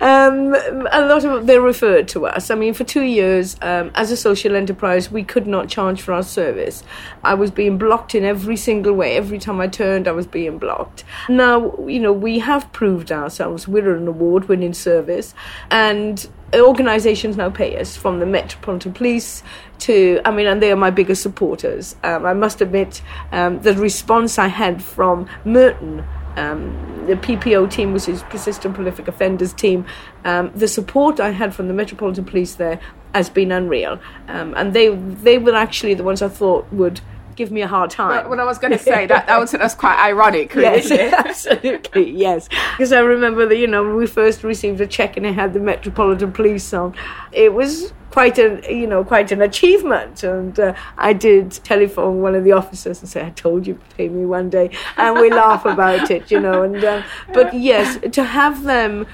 um, 0.00 0.54
a 0.90 1.06
lot 1.06 1.24
of 1.24 1.46
they're 1.46 1.60
referred 1.60 2.08
to 2.08 2.26
us. 2.26 2.50
I 2.50 2.54
mean, 2.54 2.74
for 2.74 2.84
two 2.84 3.02
years, 3.02 3.56
um, 3.62 3.90
as 3.94 4.10
a 4.10 4.16
social 4.16 4.56
enterprise, 4.56 5.10
we 5.10 5.22
could 5.22 5.46
not 5.46 5.68
charge 5.68 6.00
for 6.02 6.12
our 6.12 6.22
service. 6.22 6.82
I 7.22 7.34
was 7.34 7.50
being 7.50 7.78
blocked 7.78 8.14
in 8.14 8.24
every 8.24 8.56
single 8.56 8.94
way. 8.94 9.16
Every 9.16 9.38
time 9.38 9.60
I 9.60 9.68
turned, 9.68 10.08
I 10.08 10.12
was 10.12 10.26
being 10.26 10.58
blocked. 10.58 11.04
Now, 11.28 11.76
you 11.86 12.00
know, 12.00 12.12
we 12.12 12.40
have 12.40 12.72
proved 12.72 13.12
ourselves. 13.12 13.68
We're 13.68 13.96
an 13.96 14.08
award 14.08 14.48
winning 14.48 14.74
service, 14.74 15.34
and 15.70 16.28
organisations 16.54 17.36
now 17.36 17.50
pay 17.50 17.78
us 17.78 17.96
from 17.96 18.18
the 18.18 18.26
Metropolitan 18.26 18.92
Police 18.92 19.42
to, 19.80 20.20
I 20.24 20.30
mean, 20.30 20.46
and 20.46 20.62
they 20.62 20.72
are 20.72 20.76
my 20.76 20.90
biggest 20.90 21.22
supporters. 21.22 21.96
Um, 22.02 22.26
I 22.26 22.34
must 22.34 22.60
admit, 22.60 23.02
um, 23.32 23.60
the 23.60 23.74
response 23.74 24.38
I 24.38 24.48
had 24.48 24.82
from 24.82 25.28
Merton. 25.44 26.04
Um, 26.36 27.06
the 27.06 27.16
PPO 27.16 27.70
team, 27.70 27.92
which 27.92 28.08
is 28.08 28.22
Persistent 28.24 28.74
Prolific 28.74 29.08
Offenders 29.08 29.52
team, 29.52 29.84
um, 30.24 30.52
the 30.54 30.68
support 30.68 31.18
I 31.18 31.30
had 31.30 31.52
from 31.54 31.66
the 31.66 31.74
Metropolitan 31.74 32.24
Police 32.24 32.54
there 32.54 32.78
has 33.14 33.28
been 33.28 33.50
unreal, 33.50 33.98
um, 34.28 34.54
and 34.56 34.72
they 34.72 34.94
they 34.94 35.38
were 35.38 35.56
actually 35.56 35.94
the 35.94 36.04
ones 36.04 36.22
I 36.22 36.28
thought 36.28 36.72
would 36.72 37.00
give 37.40 37.50
me 37.50 37.62
a 37.62 37.66
hard 37.66 37.88
time. 37.88 38.10
Well, 38.10 38.28
what 38.28 38.38
I 38.38 38.44
was 38.44 38.58
going 38.58 38.72
to 38.72 38.78
say 38.78 39.06
that 39.06 39.26
that 39.26 39.40
was 39.40 39.52
that's 39.52 39.74
quite 39.74 39.98
ironic, 39.98 40.54
really, 40.54 40.82
yes, 40.86 41.46
absolutely, 41.48 42.10
yes. 42.10 42.50
Because 42.72 42.92
I 42.92 43.00
remember 43.00 43.46
that 43.46 43.56
you 43.56 43.66
know 43.66 43.82
when 43.82 43.96
we 43.96 44.06
first 44.06 44.44
received 44.44 44.78
a 44.82 44.86
check 44.86 45.16
and 45.16 45.24
it 45.24 45.32
had 45.32 45.54
the 45.54 45.60
Metropolitan 45.60 46.32
Police 46.32 46.74
on, 46.74 46.94
it 47.32 47.54
was 47.54 47.94
quite 48.10 48.38
a 48.38 48.60
you 48.68 48.86
know 48.86 49.02
quite 49.02 49.32
an 49.32 49.40
achievement. 49.40 50.22
And 50.22 50.60
uh, 50.60 50.74
I 50.98 51.14
did 51.14 51.52
telephone 51.52 52.20
one 52.20 52.34
of 52.34 52.44
the 52.44 52.52
officers 52.52 53.00
and 53.00 53.08
say, 53.08 53.24
"I 53.24 53.30
told 53.30 53.66
you 53.66 53.74
to 53.74 53.96
pay 53.96 54.10
me 54.10 54.26
one 54.26 54.50
day," 54.50 54.68
and 54.98 55.18
we 55.18 55.30
laugh 55.30 55.64
about 55.64 56.10
it, 56.10 56.30
you 56.30 56.40
know. 56.40 56.62
And 56.62 56.84
uh, 56.84 57.02
but 57.32 57.54
yes, 57.54 57.98
to 58.12 58.22
have 58.22 58.64
them 58.64 59.06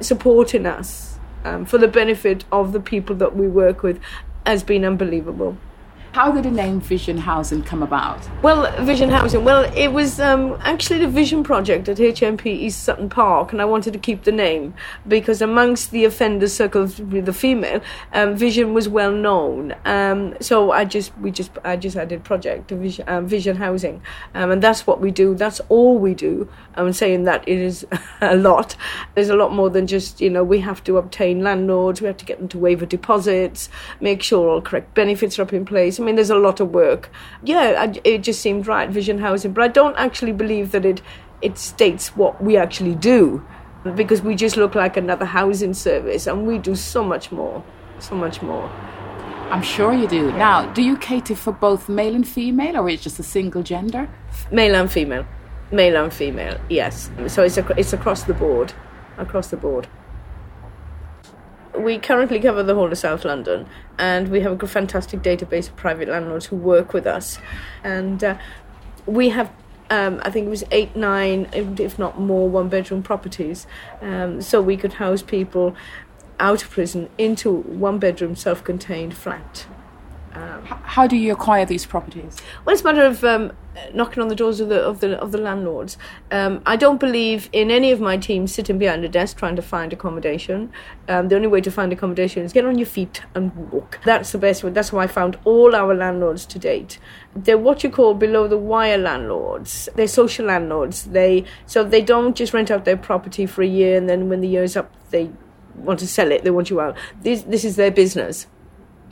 supporting 0.00 0.66
us 0.66 1.20
um, 1.44 1.64
for 1.64 1.78
the 1.78 1.88
benefit 1.88 2.44
of 2.50 2.72
the 2.72 2.80
people 2.80 3.14
that 3.14 3.36
we 3.36 3.46
work 3.46 3.84
with 3.84 4.00
has 4.44 4.64
been 4.64 4.84
unbelievable. 4.84 5.56
How 6.14 6.30
did 6.30 6.44
the 6.44 6.50
name 6.52 6.80
Vision 6.80 7.18
Housing 7.18 7.64
come 7.64 7.82
about? 7.82 8.20
Well, 8.40 8.70
Vision 8.84 9.10
Housing, 9.10 9.42
well, 9.42 9.64
it 9.74 9.88
was 9.88 10.20
um, 10.20 10.56
actually 10.60 11.00
the 11.00 11.08
Vision 11.08 11.42
project 11.42 11.88
at 11.88 11.96
HMP 11.96 12.46
East 12.46 12.84
Sutton 12.84 13.08
Park, 13.08 13.50
and 13.50 13.60
I 13.60 13.64
wanted 13.64 13.94
to 13.94 13.98
keep 13.98 14.22
the 14.22 14.30
name 14.30 14.74
because 15.08 15.42
amongst 15.42 15.90
the 15.90 16.04
offenders 16.04 16.52
circle 16.52 16.86
the 16.86 17.32
female, 17.32 17.80
um, 18.12 18.36
Vision 18.36 18.74
was 18.74 18.88
well 18.88 19.10
known. 19.10 19.74
Um, 19.84 20.36
so 20.40 20.70
I 20.70 20.84
just, 20.84 21.18
we 21.18 21.32
just, 21.32 21.50
I 21.64 21.74
just 21.74 21.96
added 21.96 22.22
project 22.22 22.70
Vision, 22.70 23.08
um, 23.08 23.26
Vision 23.26 23.56
Housing, 23.56 24.00
um, 24.36 24.52
and 24.52 24.62
that's 24.62 24.86
what 24.86 25.00
we 25.00 25.10
do. 25.10 25.34
That's 25.34 25.58
all 25.68 25.98
we 25.98 26.14
do. 26.14 26.48
I'm 26.76 26.92
saying 26.92 27.24
that 27.24 27.42
it 27.48 27.58
is 27.58 27.84
a 28.20 28.36
lot. 28.36 28.76
There's 29.16 29.30
a 29.30 29.36
lot 29.36 29.52
more 29.52 29.68
than 29.68 29.88
just, 29.88 30.20
you 30.20 30.30
know, 30.30 30.44
we 30.44 30.60
have 30.60 30.84
to 30.84 30.96
obtain 30.96 31.42
landlords, 31.42 32.00
we 32.00 32.06
have 32.06 32.18
to 32.18 32.24
get 32.24 32.38
them 32.38 32.46
to 32.50 32.58
waiver 32.58 32.86
deposits, 32.86 33.68
make 33.98 34.22
sure 34.22 34.48
all 34.48 34.62
correct 34.62 34.94
benefits 34.94 35.40
are 35.40 35.42
up 35.42 35.52
in 35.52 35.64
place. 35.64 35.98
I 36.04 36.06
mean, 36.06 36.16
there's 36.16 36.28
a 36.28 36.36
lot 36.36 36.60
of 36.60 36.74
work. 36.74 37.08
Yeah, 37.42 37.86
I, 37.86 38.00
it 38.04 38.18
just 38.18 38.42
seemed 38.42 38.66
right, 38.66 38.90
Vision 38.90 39.20
Housing, 39.20 39.54
but 39.54 39.64
I 39.64 39.68
don't 39.68 39.96
actually 39.96 40.32
believe 40.32 40.70
that 40.72 40.84
it 40.84 41.00
it 41.40 41.56
states 41.56 42.14
what 42.14 42.42
we 42.42 42.58
actually 42.58 42.94
do, 42.94 43.42
because 43.96 44.20
we 44.20 44.34
just 44.34 44.58
look 44.58 44.74
like 44.74 44.98
another 44.98 45.24
housing 45.24 45.72
service, 45.72 46.26
and 46.26 46.46
we 46.46 46.58
do 46.58 46.74
so 46.74 47.02
much 47.02 47.32
more, 47.32 47.64
so 48.00 48.14
much 48.14 48.42
more. 48.42 48.68
I'm 49.50 49.62
sure 49.62 49.94
you 49.94 50.06
do. 50.06 50.30
Now, 50.32 50.70
do 50.74 50.82
you 50.82 50.98
cater 50.98 51.34
for 51.34 51.52
both 51.52 51.88
male 51.88 52.14
and 52.14 52.28
female, 52.28 52.76
or 52.76 52.90
is 52.90 53.00
it 53.00 53.02
just 53.04 53.18
a 53.18 53.22
single 53.22 53.62
gender? 53.62 54.06
Male 54.52 54.74
and 54.74 54.92
female, 54.92 55.24
male 55.72 55.96
and 56.04 56.12
female. 56.12 56.60
Yes. 56.68 57.10
So 57.28 57.44
it's 57.44 57.56
a, 57.56 57.66
it's 57.78 57.94
across 57.94 58.24
the 58.24 58.34
board, 58.34 58.74
across 59.16 59.48
the 59.48 59.56
board. 59.56 59.88
We 61.76 61.98
currently 61.98 62.40
cover 62.40 62.62
the 62.62 62.74
whole 62.74 62.90
of 62.90 62.98
South 62.98 63.24
London, 63.24 63.66
and 63.98 64.28
we 64.28 64.40
have 64.40 64.62
a 64.62 64.66
fantastic 64.66 65.22
database 65.22 65.68
of 65.68 65.76
private 65.76 66.08
landlords 66.08 66.46
who 66.46 66.56
work 66.56 66.92
with 66.92 67.06
us, 67.06 67.38
and 67.82 68.22
uh, 68.22 68.38
we 69.06 69.30
have. 69.30 69.50
Um, 69.90 70.20
I 70.22 70.30
think 70.30 70.46
it 70.46 70.50
was 70.50 70.64
eight, 70.70 70.96
nine, 70.96 71.46
if 71.52 71.98
not 71.98 72.18
more, 72.18 72.48
one 72.48 72.70
bedroom 72.70 73.02
properties. 73.02 73.66
Um, 74.00 74.40
so 74.40 74.62
we 74.62 74.78
could 74.78 74.94
house 74.94 75.22
people 75.22 75.76
out 76.40 76.62
of 76.62 76.70
prison 76.70 77.10
into 77.18 77.52
one 77.52 77.98
bedroom 77.98 78.34
self 78.34 78.64
contained 78.64 79.14
flat. 79.14 79.66
Um, 80.34 80.64
How 80.64 81.06
do 81.06 81.16
you 81.16 81.32
acquire 81.32 81.64
these 81.64 81.86
properties? 81.86 82.36
Well, 82.64 82.72
it's 82.72 82.82
a 82.82 82.84
matter 82.84 83.04
of 83.04 83.22
um, 83.22 83.52
knocking 83.92 84.20
on 84.20 84.28
the 84.28 84.34
doors 84.34 84.58
of 84.58 84.68
the 84.68 84.80
of 84.80 85.00
the 85.00 85.16
of 85.20 85.30
the 85.30 85.38
landlords. 85.38 85.96
Um, 86.30 86.60
I 86.66 86.74
don't 86.76 86.98
believe 86.98 87.48
in 87.52 87.70
any 87.70 87.92
of 87.92 88.00
my 88.00 88.16
team 88.16 88.46
sitting 88.48 88.78
behind 88.78 89.04
a 89.04 89.08
desk 89.08 89.36
trying 89.36 89.54
to 89.56 89.62
find 89.62 89.92
accommodation. 89.92 90.72
Um, 91.08 91.28
the 91.28 91.36
only 91.36 91.46
way 91.46 91.60
to 91.60 91.70
find 91.70 91.92
accommodation 91.92 92.42
is 92.42 92.52
get 92.52 92.64
on 92.64 92.78
your 92.78 92.86
feet 92.86 93.22
and 93.34 93.70
walk. 93.70 94.00
That's 94.04 94.32
the 94.32 94.38
best 94.38 94.64
way. 94.64 94.70
That's 94.70 94.88
how 94.88 94.98
I 94.98 95.06
found 95.06 95.38
all 95.44 95.74
our 95.74 95.94
landlords 95.94 96.46
to 96.46 96.58
date. 96.58 96.98
They're 97.36 97.58
what 97.58 97.84
you 97.84 97.90
call 97.90 98.14
below 98.14 98.48
the 98.48 98.58
wire 98.58 98.98
landlords. 98.98 99.88
They're 99.94 100.08
social 100.08 100.46
landlords. 100.46 101.04
They 101.04 101.44
so 101.66 101.84
they 101.84 102.02
don't 102.02 102.34
just 102.34 102.52
rent 102.52 102.72
out 102.72 102.84
their 102.84 102.96
property 102.96 103.46
for 103.46 103.62
a 103.62 103.68
year 103.68 103.96
and 103.96 104.08
then 104.08 104.28
when 104.28 104.40
the 104.40 104.48
year's 104.48 104.76
up 104.76 104.90
they 105.10 105.30
want 105.76 106.00
to 106.00 106.08
sell 106.08 106.32
it. 106.32 106.42
They 106.42 106.50
want 106.50 106.70
you 106.70 106.80
out. 106.80 106.96
This 107.22 107.42
this 107.42 107.64
is 107.64 107.76
their 107.76 107.92
business. 107.92 108.48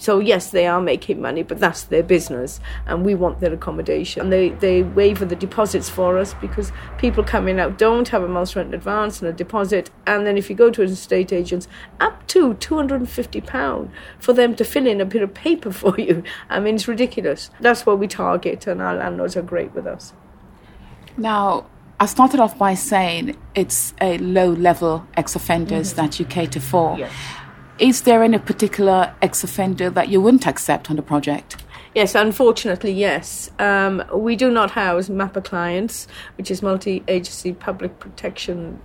So 0.02 0.18
yes, 0.18 0.50
they 0.50 0.66
are 0.66 0.80
making 0.80 1.20
money, 1.20 1.44
but 1.44 1.60
that's 1.60 1.84
their 1.84 2.02
business, 2.02 2.58
and 2.86 3.06
we 3.06 3.14
want 3.14 3.38
their 3.38 3.52
accommodation. 3.52 4.30
They 4.30 4.48
they 4.48 4.82
waiver 4.82 5.24
the 5.24 5.36
deposits 5.36 5.88
for 5.88 6.18
us 6.18 6.34
because 6.40 6.72
people 6.98 7.22
coming 7.22 7.60
out 7.60 7.78
don't 7.78 8.08
have 8.08 8.24
a 8.24 8.26
month's 8.26 8.56
rent 8.56 8.70
in 8.70 8.74
advance 8.74 9.20
and 9.20 9.28
a 9.28 9.32
deposit, 9.32 9.92
and 10.04 10.26
then 10.26 10.36
if 10.36 10.50
you 10.50 10.56
go 10.56 10.72
to 10.72 10.82
an 10.82 10.88
estate 10.88 11.32
agent, 11.32 11.68
up 12.00 12.26
to 12.26 12.54
two 12.54 12.74
hundred 12.74 12.96
and 13.02 13.08
fifty 13.08 13.40
pound 13.40 13.92
for 14.18 14.32
them 14.32 14.56
to 14.56 14.64
fill 14.64 14.88
in 14.88 15.00
a 15.00 15.04
bit 15.04 15.22
of 15.22 15.34
paper 15.34 15.70
for 15.82 15.94
you. 15.96 16.24
I 16.50 16.58
mean, 16.58 16.74
it's 16.74 16.88
ridiculous. 16.88 17.50
That's 17.60 17.86
what 17.86 18.00
we 18.00 18.08
target, 18.08 18.66
and 18.66 18.82
our 18.82 18.96
landlords 18.96 19.36
are 19.36 19.42
great 19.42 19.72
with 19.72 19.86
us. 19.86 20.14
Now, 21.16 21.66
I 22.00 22.06
started 22.06 22.40
off 22.40 22.58
by 22.58 22.74
saying 22.74 23.36
it's 23.54 23.94
a 24.00 24.18
low 24.18 24.48
level 24.48 25.06
ex 25.16 25.36
offenders 25.36 25.92
mm-hmm. 25.92 26.02
that 26.02 26.18
you 26.18 26.24
cater 26.24 26.58
for. 26.58 26.98
Yes. 26.98 27.12
Is 27.82 28.02
there 28.02 28.22
any 28.22 28.38
particular 28.38 29.12
ex 29.22 29.42
offender 29.42 29.90
that 29.90 30.08
you 30.08 30.20
wouldn't 30.20 30.46
accept 30.46 30.88
on 30.88 30.94
the 30.94 31.02
project? 31.02 31.56
Yes, 31.96 32.14
unfortunately, 32.14 32.92
yes. 32.92 33.50
Um, 33.58 34.04
we 34.14 34.36
do 34.36 34.52
not 34.52 34.70
house 34.70 35.08
MAPPA 35.08 35.42
clients, 35.42 36.06
which 36.38 36.48
is 36.48 36.62
multi 36.62 37.02
agency 37.08 37.52
public 37.52 37.98
protection 37.98 38.80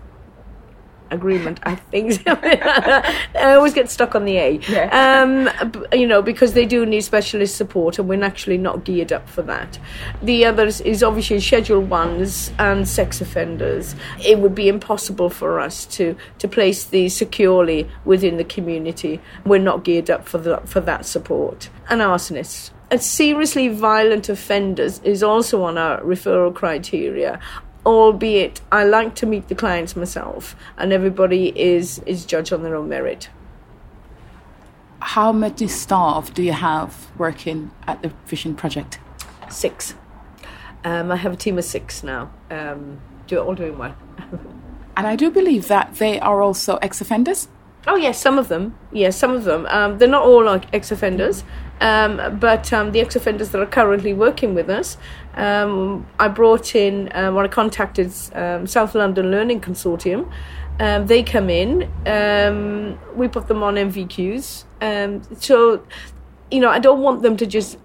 agreement, 1.12 1.60
I 1.64 1.76
think. 1.76 2.22
I 2.28 3.54
always 3.56 3.74
get 3.74 3.90
stuck 3.90 4.16
on 4.16 4.26
the 4.26 4.38
A. 4.38 4.52
Yeah. 4.70 4.90
Um, 5.22 5.72
you 5.94 6.08
know, 6.08 6.22
because 6.22 6.54
they 6.54 6.66
do 6.66 6.86
need 6.86 7.02
specialist 7.02 7.56
support, 7.56 8.00
and 8.00 8.08
we're 8.08 8.24
actually 8.24 8.58
not 8.58 8.84
geared 8.84 9.12
up 9.12 9.28
for 9.30 9.42
that. 9.44 9.80
The 10.22 10.46
others 10.46 10.82
is 10.82 11.04
obviously 11.04 11.40
Schedule 11.40 11.82
Ones 11.82 12.52
and 12.60 12.88
sex 12.88 13.22
offenders. 13.22 13.96
It 14.26 14.40
would 14.40 14.56
be 14.56 14.68
impossible 14.68 15.30
for 15.30 15.60
us 15.60 15.86
to 15.98 16.16
to 16.40 16.48
place 16.48 16.86
these 16.86 17.16
securely 17.16 17.90
within 18.06 18.38
the 18.38 18.44
community. 18.44 19.22
We're 19.46 19.60
not 19.60 19.84
geared 19.84 20.10
up 20.10 20.28
for 20.28 20.38
the, 20.38 20.58
for 20.66 20.82
that 20.82 21.06
support. 21.06 21.70
And 21.90 22.02
arsonists. 22.02 22.72
And 22.90 23.02
seriously 23.02 23.68
violent 23.68 24.30
offenders 24.30 25.00
is 25.04 25.22
also 25.22 25.64
on 25.64 25.78
our 25.78 26.00
referral 26.02 26.56
criteria 26.56 27.40
albeit 27.88 28.60
I 28.72 28.84
like 28.84 29.16
to 29.16 29.26
meet 29.26 29.48
the 29.48 29.56
clients 29.56 29.96
myself, 29.96 30.56
and 30.78 30.92
everybody 30.92 31.58
is 31.60 32.00
is 32.06 32.26
judged 32.26 32.52
on 32.52 32.64
their 32.64 32.76
own 32.76 32.90
merit. 32.90 33.30
How 35.00 35.32
many 35.32 35.68
staff 35.68 36.34
do 36.34 36.44
you 36.44 36.52
have 36.52 37.08
working 37.18 37.72
at 37.88 38.02
the 38.02 38.12
Vision 38.26 38.56
Project? 38.56 39.00
Six. 39.50 39.96
Um, 40.84 41.12
I 41.12 41.16
have 41.16 41.34
a 41.34 41.38
team 41.38 41.58
of 41.58 41.64
six 41.64 42.04
now. 42.04 42.30
Um, 42.52 43.00
do 43.28 43.40
all 43.40 43.56
doing 43.56 43.78
well. 43.78 43.96
and 44.98 45.08
I 45.08 45.16
do 45.16 45.32
believe 45.32 45.68
that 45.70 45.96
they 45.96 46.20
are 46.20 46.42
also 46.42 46.78
ex-offenders. 46.78 47.48
Oh 47.88 47.96
yes, 47.96 48.22
some 48.22 48.38
of 48.38 48.50
them. 48.50 48.78
Yes, 48.92 49.16
some 49.16 49.32
of 49.32 49.46
them. 49.46 49.66
Um, 49.70 49.98
they're 49.98 50.10
not 50.10 50.24
all 50.24 50.44
like 50.44 50.66
ex-offenders, 50.74 51.46
um, 51.80 52.38
but 52.38 52.74
um, 52.74 52.92
the 52.92 53.00
ex-offenders 53.00 53.50
that 53.52 53.62
are 53.62 53.66
currently 53.66 54.14
working 54.14 54.54
with 54.54 54.70
us, 54.70 54.98
um, 55.36 56.06
I 56.20 56.28
brought 56.28 56.76
in 56.76 57.08
or 57.14 57.44
I 57.44 57.48
contacted 57.48 58.12
um, 58.34 58.68
South 58.68 58.94
London 58.94 59.32
Learning 59.32 59.62
Consortium. 59.62 60.30
Um, 60.80 61.08
they 61.08 61.24
come 61.24 61.50
in. 61.50 61.90
we 63.16 63.28
put 63.30 63.48
them 63.48 63.64
on 63.64 63.76
NVQs. 63.76 64.66
so, 65.40 65.84
you 66.52 66.60
know, 66.60 66.70
I 66.70 66.80
don't 66.80 67.02
want 67.02 67.22
them 67.22 67.38
to 67.38 67.46
just 67.46 67.78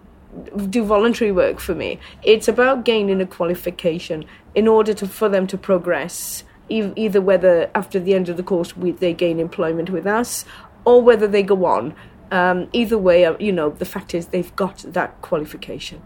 do 0.69 0.85
voluntary 0.85 1.31
work 1.31 1.61
for 1.61 1.75
me. 1.75 2.01
It's 2.23 2.49
about 2.49 2.85
gaining 2.85 3.21
a 3.21 3.27
qualification 3.27 4.25
in 4.55 4.67
order 4.67 4.95
to 4.95 5.07
for 5.07 5.29
them 5.29 5.47
to 5.47 5.59
progress 5.59 6.45
either 6.73 7.21
whether 7.21 7.71
after 7.75 8.01
the 8.01 8.15
end 8.15 8.29
of 8.29 8.37
the 8.37 8.43
course 8.43 8.77
we, 8.77 8.93
they 8.93 9.13
gain 9.13 9.39
employment 9.39 9.91
with 9.91 10.07
us 10.07 10.45
or 10.85 11.03
whether 11.03 11.27
they 11.27 11.43
go 11.43 11.65
on. 11.65 11.95
Um, 12.31 12.69
either 12.73 12.97
way, 12.97 13.27
uh, 13.27 13.37
you 13.39 13.53
know, 13.53 13.71
the 13.71 13.85
fact 13.85 14.15
is 14.15 14.29
they've 14.29 14.55
got 14.57 14.79
that 14.89 15.21
qualification. 15.21 16.03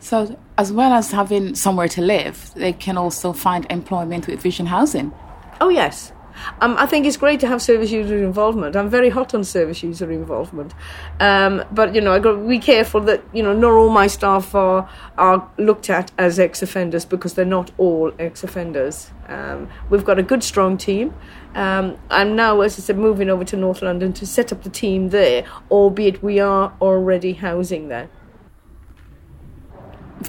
So, 0.00 0.38
as 0.58 0.72
well 0.72 0.92
as 0.92 1.12
having 1.12 1.54
somewhere 1.54 1.88
to 1.88 2.00
live, 2.00 2.52
they 2.54 2.72
can 2.72 2.96
also 2.96 3.32
find 3.32 3.66
employment 3.70 4.26
with 4.26 4.40
Vision 4.40 4.66
Housing. 4.66 5.12
Oh, 5.60 5.68
yes. 5.68 6.12
Um, 6.60 6.76
I 6.78 6.86
think 6.86 7.06
it's 7.06 7.16
great 7.16 7.40
to 7.40 7.46
have 7.46 7.60
service 7.62 7.90
user 7.90 8.22
involvement. 8.22 8.76
I'm 8.76 8.88
very 8.88 9.10
hot 9.10 9.34
on 9.34 9.44
service 9.44 9.82
user 9.82 10.10
involvement, 10.10 10.74
um, 11.20 11.64
but 11.72 11.94
you 11.94 12.00
know 12.00 12.12
I 12.12 12.18
got 12.18 12.32
to 12.32 12.48
be 12.48 12.58
careful 12.58 13.00
that 13.02 13.22
you 13.32 13.42
know 13.42 13.52
not 13.52 13.72
all 13.72 13.90
my 13.90 14.06
staff 14.06 14.54
are 14.54 14.88
are 15.18 15.50
looked 15.58 15.90
at 15.90 16.10
as 16.18 16.38
ex-offenders 16.38 17.04
because 17.04 17.34
they're 17.34 17.44
not 17.44 17.70
all 17.78 18.12
ex-offenders. 18.18 19.10
Um, 19.28 19.68
we've 19.90 20.04
got 20.04 20.18
a 20.18 20.22
good, 20.22 20.42
strong 20.42 20.76
team. 20.76 21.14
Um, 21.54 21.98
I'm 22.10 22.34
now, 22.36 22.60
as 22.60 22.78
I 22.78 22.82
said, 22.82 22.98
moving 22.98 23.30
over 23.30 23.44
to 23.44 23.56
North 23.56 23.82
London 23.82 24.12
to 24.14 24.26
set 24.26 24.52
up 24.52 24.62
the 24.62 24.70
team 24.70 25.10
there, 25.10 25.44
albeit 25.70 26.22
we 26.22 26.40
are 26.40 26.74
already 26.80 27.34
housing 27.34 27.88
there. 27.88 28.08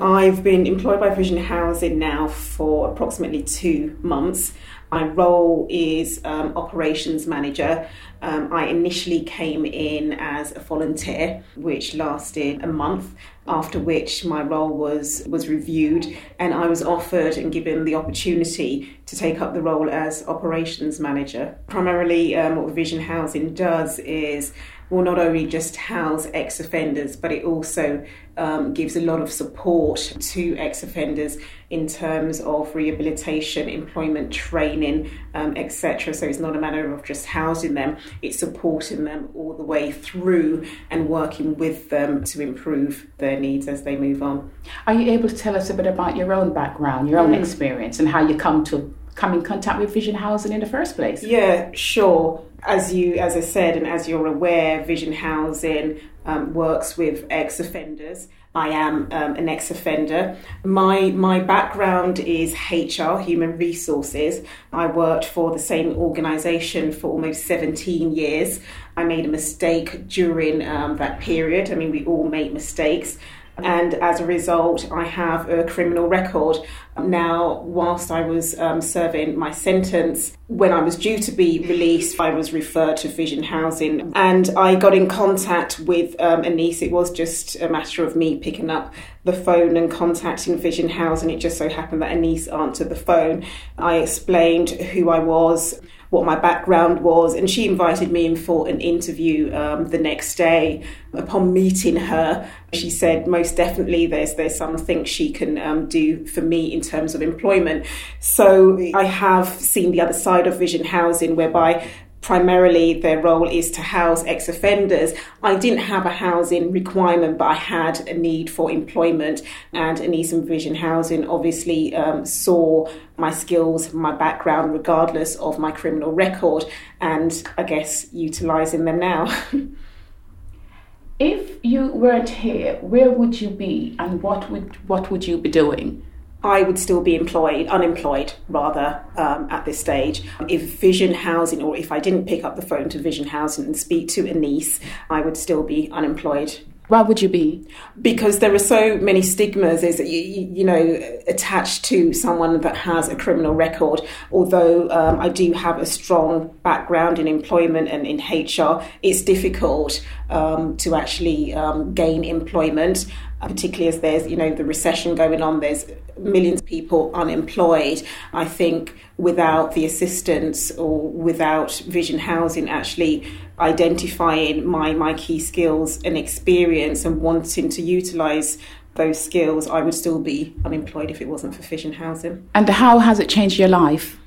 I've 0.01 0.43
been 0.43 0.65
employed 0.65 0.99
by 0.99 1.13
Vision 1.13 1.37
Housing 1.37 1.99
now 1.99 2.27
for 2.27 2.91
approximately 2.91 3.43
two 3.43 3.97
months. 4.01 4.53
My 4.93 5.05
role 5.07 5.65
is 5.71 6.21
um, 6.23 6.55
operations 6.55 7.25
manager. 7.25 7.89
Um, 8.21 8.53
I 8.53 8.67
initially 8.67 9.21
came 9.21 9.65
in 9.65 10.13
as 10.13 10.55
a 10.55 10.59
volunteer, 10.59 11.43
which 11.55 11.95
lasted 11.95 12.63
a 12.63 12.67
month. 12.67 13.15
After 13.47 13.79
which 13.79 14.23
my 14.23 14.41
role 14.41 14.69
was 14.69 15.25
was 15.27 15.49
reviewed, 15.49 16.05
and 16.39 16.53
I 16.53 16.67
was 16.67 16.81
offered 16.81 17.37
and 17.37 17.51
given 17.51 17.83
the 17.83 17.95
opportunity 17.95 18.97
to 19.07 19.17
take 19.17 19.41
up 19.41 19.53
the 19.53 19.61
role 19.61 19.89
as 19.89 20.25
operations 20.27 20.99
manager. 20.99 21.57
Primarily, 21.67 22.35
um, 22.37 22.55
what 22.57 22.73
Vision 22.73 23.01
Housing 23.01 23.53
does 23.53 23.97
is 23.99 24.53
will 24.89 25.03
not 25.03 25.19
only 25.19 25.47
just 25.47 25.75
house 25.75 26.27
ex 26.33 26.59
offenders, 26.59 27.15
but 27.15 27.31
it 27.31 27.43
also 27.43 28.05
um, 28.37 28.73
gives 28.73 28.95
a 28.95 29.01
lot 29.01 29.21
of 29.21 29.31
support 29.31 30.15
to 30.19 30.57
ex 30.57 30.83
offenders 30.83 31.37
in 31.69 31.87
terms 31.87 32.39
of 32.41 32.73
rehabilitation, 32.75 33.69
employment 33.69 34.31
training, 34.31 35.09
um, 35.33 35.55
etc. 35.57 36.13
So 36.13 36.25
it's 36.25 36.39
not 36.39 36.55
a 36.55 36.59
matter 36.59 36.93
of 36.93 37.03
just 37.03 37.25
housing 37.25 37.73
them, 37.73 37.97
it's 38.21 38.39
supporting 38.39 39.03
them 39.03 39.29
all 39.33 39.53
the 39.53 39.63
way 39.63 39.91
through 39.91 40.65
and 40.89 41.09
working 41.09 41.55
with 41.57 41.89
them 41.89 42.23
to 42.25 42.41
improve 42.41 43.07
their 43.17 43.39
needs 43.39 43.67
as 43.67 43.83
they 43.83 43.95
move 43.95 44.21
on. 44.21 44.51
Are 44.87 44.93
you 44.93 45.11
able 45.11 45.29
to 45.29 45.35
tell 45.35 45.55
us 45.55 45.69
a 45.69 45.73
bit 45.73 45.87
about 45.87 46.15
your 46.15 46.33
own 46.33 46.53
background, 46.53 47.09
your 47.09 47.19
own 47.19 47.31
mm. 47.31 47.39
experience, 47.39 47.99
and 47.99 48.07
how 48.07 48.25
you 48.25 48.35
come 48.35 48.63
to 48.65 48.93
come 49.15 49.33
in 49.33 49.43
contact 49.43 49.79
with 49.79 49.93
Vision 49.93 50.15
Housing 50.15 50.51
in 50.51 50.59
the 50.59 50.65
first 50.65 50.95
place? 50.95 51.23
Yeah, 51.23 51.71
sure. 51.73 52.43
As 52.63 52.93
you, 52.93 53.15
as 53.15 53.35
I 53.35 53.41
said, 53.41 53.75
and 53.75 53.85
as 53.85 54.07
you're 54.07 54.25
aware, 54.25 54.83
Vision 54.83 55.13
Housing 55.13 55.99
um, 56.25 56.53
works 56.53 56.97
with 56.97 57.25
ex 57.29 57.59
offenders. 57.59 58.27
I 58.55 58.69
am 58.69 59.07
um, 59.11 59.35
an 59.35 59.49
ex 59.49 59.71
offender. 59.71 60.37
My, 60.63 61.09
my 61.09 61.39
background 61.39 62.19
is 62.19 62.53
HR, 62.53 63.17
human 63.17 63.57
resources. 63.57 64.45
I 64.71 64.85
worked 64.85 65.25
for 65.25 65.51
the 65.51 65.59
same 65.59 65.97
organisation 65.97 66.91
for 66.91 67.09
almost 67.09 67.45
17 67.45 68.13
years. 68.15 68.59
I 68.95 69.05
made 69.05 69.25
a 69.25 69.29
mistake 69.29 70.07
during 70.07 70.65
um, 70.67 70.97
that 70.97 71.19
period. 71.19 71.71
I 71.71 71.75
mean, 71.75 71.89
we 71.89 72.05
all 72.05 72.29
make 72.29 72.53
mistakes 72.53 73.17
and 73.57 73.93
as 73.95 74.19
a 74.19 74.25
result, 74.25 74.91
I 74.91 75.03
have 75.03 75.47
a 75.49 75.63
criminal 75.63 76.07
record. 76.07 76.57
Now, 76.97 77.61
whilst 77.61 78.11
I 78.11 78.21
was 78.21 78.57
um, 78.59 78.81
serving 78.81 79.37
my 79.37 79.51
sentence, 79.51 80.35
when 80.47 80.71
I 80.71 80.81
was 80.81 80.95
due 80.95 81.17
to 81.19 81.31
be 81.31 81.59
released, 81.59 82.19
I 82.19 82.31
was 82.31 82.53
referred 82.53 82.97
to 82.97 83.07
Vision 83.07 83.43
Housing 83.43 84.11
and 84.15 84.49
I 84.57 84.75
got 84.75 84.93
in 84.93 85.07
contact 85.07 85.79
with 85.79 86.19
um, 86.19 86.43
Anise. 86.43 86.81
It 86.81 86.91
was 86.91 87.11
just 87.11 87.55
a 87.61 87.69
matter 87.69 88.03
of 88.03 88.15
me 88.15 88.37
picking 88.37 88.69
up 88.69 88.93
the 89.23 89.33
phone 89.33 89.77
and 89.77 89.89
contacting 89.89 90.57
Vision 90.57 90.89
Housing. 90.89 91.29
It 91.29 91.39
just 91.39 91.57
so 91.57 91.69
happened 91.69 92.01
that 92.01 92.11
Anise 92.11 92.47
answered 92.47 92.89
the 92.89 92.95
phone. 92.95 93.45
I 93.77 93.97
explained 93.97 94.71
who 94.71 95.09
I 95.09 95.19
was 95.19 95.79
what 96.13 96.25
my 96.25 96.35
background 96.35 97.01
was. 97.01 97.33
And 97.33 97.49
she 97.49 97.67
invited 97.67 98.11
me 98.11 98.27
in 98.27 98.35
for 98.35 98.67
an 98.67 98.79
interview 98.79 99.53
um, 99.53 99.89
the 99.89 99.97
next 99.97 100.35
day. 100.35 100.85
Upon 101.13 101.53
meeting 101.53 101.95
her, 101.95 102.49
she 102.71 102.89
said 102.89 103.27
most 103.27 103.55
definitely 103.57 104.07
there's 104.07 104.35
there's 104.35 104.55
something 104.55 105.05
she 105.05 105.31
can 105.31 105.57
um, 105.57 105.87
do 105.87 106.25
for 106.25 106.41
me 106.41 106.71
in 106.73 106.81
terms 106.81 107.13
of 107.15 107.21
employment. 107.21 107.85
So 108.19 108.79
I 108.95 109.03
have 109.03 109.47
seen 109.47 109.91
the 109.91 110.01
other 110.01 110.13
side 110.13 110.47
of 110.47 110.57
Vision 110.57 110.85
Housing, 110.85 111.35
whereby 111.35 111.87
primarily 112.23 112.99
their 113.01 113.21
role 113.21 113.47
is 113.47 113.69
to 113.71 113.81
house 113.81 114.23
ex 114.25 114.47
offenders. 114.47 115.11
I 115.43 115.55
didn't 115.57 115.79
have 115.79 116.05
a 116.07 116.09
housing 116.09 116.71
requirement, 116.71 117.37
but 117.37 117.45
I 117.45 117.53
had 117.53 117.99
a 118.07 118.13
need 118.13 118.49
for 118.49 118.71
employment, 118.71 119.43
and 119.73 119.97
Anisum 119.99 120.45
Vision 120.45 120.73
Housing 120.73 121.27
obviously 121.27 121.93
um, 121.95 122.25
saw 122.25 122.89
my 123.17 123.31
skills, 123.31 123.93
my 123.93 124.15
background, 124.15 124.73
regardless 124.73 125.35
of 125.35 125.59
my 125.59 125.71
criminal 125.71 126.13
record, 126.13 126.65
and 127.01 127.43
I 127.57 127.63
guess 127.63 128.11
utilising 128.13 128.85
them 128.85 128.99
now. 128.99 129.27
if 131.19 131.59
you 131.61 131.87
weren't 131.87 132.29
here, 132.29 132.77
where 132.81 133.11
would 133.11 133.39
you 133.39 133.49
be, 133.49 133.95
and 133.99 134.23
what 134.23 134.49
would 134.49 134.75
what 134.87 135.11
would 135.11 135.27
you 135.27 135.37
be 135.37 135.49
doing? 135.49 136.05
I 136.43 136.63
would 136.63 136.77
still 136.77 137.01
be 137.01 137.15
employed, 137.15 137.67
unemployed 137.67 138.33
rather, 138.49 139.03
um, 139.17 139.47
at 139.49 139.65
this 139.65 139.79
stage. 139.79 140.23
If 140.49 140.79
Vision 140.79 141.13
Housing, 141.13 141.61
or 141.61 141.77
if 141.77 141.91
I 141.91 141.99
didn't 141.99 142.25
pick 142.25 142.43
up 142.43 142.55
the 142.55 142.61
phone 142.61 142.89
to 142.89 142.99
Vision 142.99 143.27
Housing 143.27 143.65
and 143.65 143.77
speak 143.77 144.09
to 144.09 144.27
Anise, 144.27 144.79
I 145.09 145.21
would 145.21 145.37
still 145.37 145.63
be 145.63 145.89
unemployed. 145.91 146.59
Why 146.89 147.01
would 147.01 147.21
you 147.21 147.29
be? 147.29 147.65
Because 148.01 148.39
there 148.39 148.53
are 148.53 148.59
so 148.59 148.97
many 148.97 149.21
stigmas, 149.21 149.83
is 149.83 149.99
you, 149.99 150.05
you 150.05 150.65
know, 150.65 151.19
attached 151.27 151.85
to 151.85 152.11
someone 152.11 152.59
that 152.61 152.75
has 152.75 153.07
a 153.07 153.15
criminal 153.15 153.53
record. 153.53 154.01
Although 154.31 154.89
um, 154.89 155.19
I 155.21 155.29
do 155.29 155.53
have 155.53 155.79
a 155.79 155.85
strong 155.85 156.53
background 156.61 157.19
in 157.19 157.27
employment 157.27 157.87
and 157.87 158.05
in 158.05 158.17
HR, 158.17 158.83
it's 159.01 159.21
difficult 159.21 160.05
um, 160.29 160.75
to 160.77 160.95
actually 160.95 161.53
um, 161.53 161.93
gain 161.93 162.25
employment 162.25 163.05
Uh, 163.43 163.47
particularly 163.47 163.89
as 163.89 163.99
there's 163.99 164.25
you 164.27 164.37
know 164.37 164.53
the 164.55 164.63
recession 164.63 165.15
going 165.15 165.41
on 165.41 165.59
there's 165.59 165.85
millions 166.17 166.61
of 166.61 166.65
people 166.65 167.11
unemployed. 167.13 168.01
I 168.31 168.45
think 168.45 168.95
without 169.17 169.73
the 169.73 169.85
assistance 169.85 170.71
or 170.71 171.09
without 171.09 171.73
vision 171.87 172.19
housing 172.19 172.69
actually 172.69 173.27
identifying 173.59 174.65
my 174.65 174.93
my 174.93 175.13
key 175.15 175.39
skills 175.39 176.01
and 176.03 176.17
experience 176.17 177.03
and 177.03 177.21
wanting 177.21 177.67
to 177.69 177.81
utilize 177.81 178.57
those 178.95 179.19
skills 179.19 179.67
i 179.67 179.81
would 179.81 179.93
still 179.93 180.19
be 180.19 180.55
unemployed 180.65 181.09
if 181.09 181.19
it 181.19 181.27
wasn't 181.27 181.53
for 181.53 181.63
vision 181.63 181.91
housing. 181.91 182.47
And 182.55 182.69
how 182.69 182.99
has 182.99 183.19
it 183.19 183.27
changed 183.27 183.59
your 183.59 183.67
life 183.67 184.17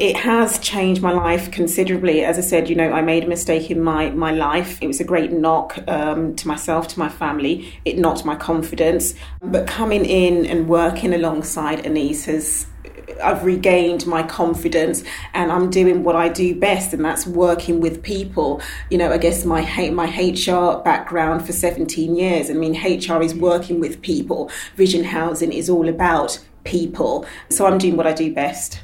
it 0.00 0.16
has 0.16 0.58
changed 0.60 1.02
my 1.02 1.12
life 1.12 1.50
considerably. 1.50 2.24
As 2.24 2.38
I 2.38 2.40
said, 2.40 2.70
you 2.70 2.74
know, 2.74 2.90
I 2.90 3.02
made 3.02 3.24
a 3.24 3.28
mistake 3.28 3.70
in 3.70 3.82
my, 3.82 4.08
my 4.10 4.32
life. 4.32 4.78
It 4.80 4.86
was 4.86 4.98
a 4.98 5.04
great 5.04 5.30
knock 5.30 5.78
um, 5.88 6.34
to 6.36 6.48
myself, 6.48 6.88
to 6.88 6.98
my 6.98 7.10
family. 7.10 7.78
It 7.84 7.98
knocked 7.98 8.24
my 8.24 8.34
confidence. 8.34 9.14
But 9.42 9.66
coming 9.66 10.06
in 10.06 10.46
and 10.46 10.68
working 10.68 11.12
alongside 11.12 11.84
Anise 11.84 12.24
has 12.24 12.66
I've 13.22 13.44
regained 13.44 14.06
my 14.06 14.22
confidence 14.22 15.04
and 15.34 15.52
I'm 15.52 15.68
doing 15.68 16.02
what 16.02 16.16
I 16.16 16.30
do 16.30 16.58
best, 16.58 16.94
and 16.94 17.04
that's 17.04 17.26
working 17.26 17.80
with 17.80 18.02
people. 18.02 18.62
You 18.88 18.96
know, 18.96 19.12
I 19.12 19.18
guess 19.18 19.44
my 19.44 19.60
my 19.90 20.06
HR 20.06 20.82
background 20.82 21.44
for 21.44 21.52
17 21.52 22.16
years. 22.16 22.48
I 22.48 22.54
mean, 22.54 22.72
HR 22.72 23.20
is 23.20 23.34
working 23.34 23.80
with 23.80 24.00
people. 24.00 24.50
Vision 24.76 25.04
Housing 25.04 25.52
is 25.52 25.68
all 25.68 25.90
about 25.90 26.38
people. 26.64 27.26
So 27.50 27.66
I'm 27.66 27.76
doing 27.76 27.98
what 27.98 28.06
I 28.06 28.14
do 28.14 28.32
best. 28.32 28.80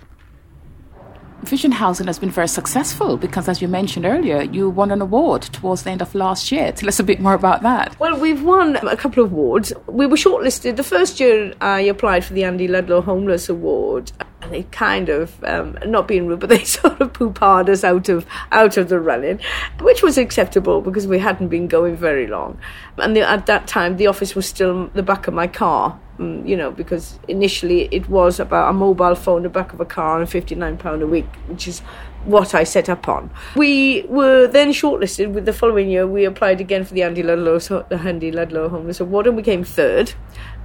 Vision 1.43 1.71
Housing 1.71 2.07
has 2.07 2.19
been 2.19 2.31
very 2.31 2.49
successful 2.49 3.17
because, 3.17 3.49
as 3.49 3.61
you 3.61 3.69
mentioned 3.69 4.07
earlier, 4.07 4.43
you 4.43 4.71
won 4.71 4.91
an 4.91 5.03
award 5.03 5.43
towards 5.43 5.83
the 5.83 5.91
end 5.91 6.01
of 6.01 6.15
last 6.15 6.51
year. 6.51 6.73
Tell 6.73 6.89
us 6.89 6.99
a 6.99 7.05
bit 7.05 7.21
more 7.21 7.35
about 7.35 7.63
that. 7.63 7.99
Well, 8.01 8.19
we've 8.19 8.43
won 8.43 8.77
a 8.77 8.97
couple 8.97 9.23
of 9.23 9.33
awards. 9.33 9.73
We 9.87 10.07
were 10.07 10.17
shortlisted. 10.17 10.77
The 10.77 10.83
first 10.83 11.21
year 11.21 11.53
I 11.61 11.81
applied 11.83 12.25
for 12.25 12.33
the 12.33 12.45
Andy 12.45 12.67
Ludlow 12.67 13.03
Homeless 13.03 13.49
Award, 13.49 14.13
and 14.43 14.53
they 14.53 14.63
kind 14.65 15.09
of, 15.09 15.43
um, 15.45 15.79
not 15.85 16.09
being 16.09 16.27
rude, 16.27 16.41
but 16.41 16.49
they 16.51 16.65
sort 16.65 17.01
of 17.01 17.13
poo-pahhed 17.13 17.69
us 17.69 17.85
out 17.85 18.09
of 18.09 18.27
out 18.51 18.77
of 18.77 18.89
the 18.89 18.99
running, 18.99 19.39
which 19.81 20.03
was 20.03 20.19
acceptable 20.19 20.81
because 20.81 21.07
we 21.07 21.19
hadn't 21.19 21.49
been 21.49 21.69
going 21.69 21.97
very 21.97 22.27
long. 22.27 22.59
And 22.97 23.15
the, 23.15 23.29
at 23.29 23.47
that 23.47 23.67
time, 23.67 23.99
the 23.99 24.07
office 24.07 24.35
was 24.35 24.47
still 24.47 24.89
the 24.95 25.03
back 25.03 25.29
of 25.29 25.35
my 25.35 25.47
car 25.47 26.01
Mm, 26.19 26.49
you 26.49 26.57
know, 26.57 26.71
because 26.71 27.19
initially 27.29 27.89
it 27.93 28.09
was 28.09 28.41
about 28.41 28.71
a 28.71 28.73
mobile 28.73 29.15
phone, 29.15 29.43
the 29.43 29.51
back 29.51 29.75
of 29.75 29.81
a 29.81 29.85
car, 29.85 30.19
and 30.19 30.27
£59 30.27 31.03
a 31.03 31.07
week, 31.07 31.27
which 31.47 31.69
is 31.69 31.81
what 32.25 32.55
I 32.55 32.65
set 32.65 32.89
up 32.89 33.07
on. 33.07 33.31
We 33.55 34.03
were 34.09 34.47
then 34.47 34.71
shortlisted 34.71 35.33
with 35.33 35.45
the 35.45 35.53
following 35.53 35.91
year. 35.91 36.07
We 36.07 36.25
applied 36.25 36.61
again 36.61 36.85
for 36.85 36.95
the 36.95 37.03
Andy 37.03 37.23
Ludlow, 37.23 37.59
the 37.59 38.01
Andy 38.03 38.33
Ludlow 38.33 38.71
Homeless 38.71 38.99
Award, 39.01 39.27
and 39.27 39.37
we 39.37 39.43
came 39.43 39.63
third. 39.63 40.15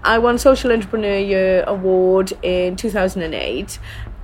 I 0.04 0.20
won 0.20 0.38
Social 0.38 0.72
Entrepreneur 0.72 1.18
Year 1.18 1.64
Award 1.68 2.32
in 2.42 2.78
2008, 2.78 3.78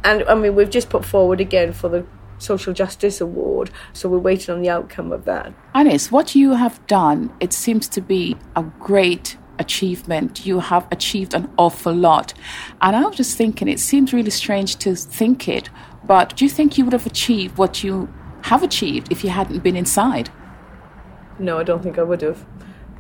and 0.06 0.24
I 0.24 0.34
mean 0.34 0.56
we've 0.56 0.70
just 0.70 0.90
put 0.90 1.04
forward 1.04 1.42
again 1.42 1.74
for 1.74 1.90
the 1.90 2.06
Social 2.40 2.74
Justice 2.74 3.20
Award, 3.20 3.70
so 3.92 4.08
we're 4.08 4.18
waiting 4.18 4.56
on 4.56 4.62
the 4.62 4.70
outcome 4.70 5.12
of 5.12 5.26
that. 5.26 5.54
Anis, 5.76 6.12
what 6.12 6.36
you 6.36 6.54
have 6.54 6.86
done, 6.88 7.34
it 7.40 7.52
seems 7.52 7.88
to 7.90 8.02
be 8.02 8.38
a 8.56 8.64
great 8.64 9.38
achievement. 9.60 10.46
You 10.46 10.60
have 10.60 10.88
achieved 10.92 11.34
an 11.34 11.50
awful 11.58 11.94
lot. 11.94 12.34
And 12.82 12.96
I 12.96 13.02
was 13.02 13.18
just 13.18 13.38
thinking, 13.38 13.68
it 13.68 13.80
seems 13.80 14.14
really 14.14 14.30
strange 14.30 14.78
to 14.78 14.96
think 14.96 15.48
it, 15.48 15.70
but 16.06 16.36
do 16.36 16.46
you 16.46 16.50
think 16.50 16.78
you 16.78 16.86
would 16.86 16.94
have 16.94 17.06
achieved 17.06 17.58
what 17.58 17.84
you 17.84 18.14
have 18.44 18.64
achieved 18.64 19.12
if 19.12 19.24
you 19.24 19.30
hadn't 19.30 19.64
been 19.64 19.76
inside? 19.76 20.30
No, 21.40 21.60
I 21.60 21.64
don't 21.64 21.84
think 21.84 22.00
I 22.00 22.04
would 22.04 22.22
have. 22.22 22.46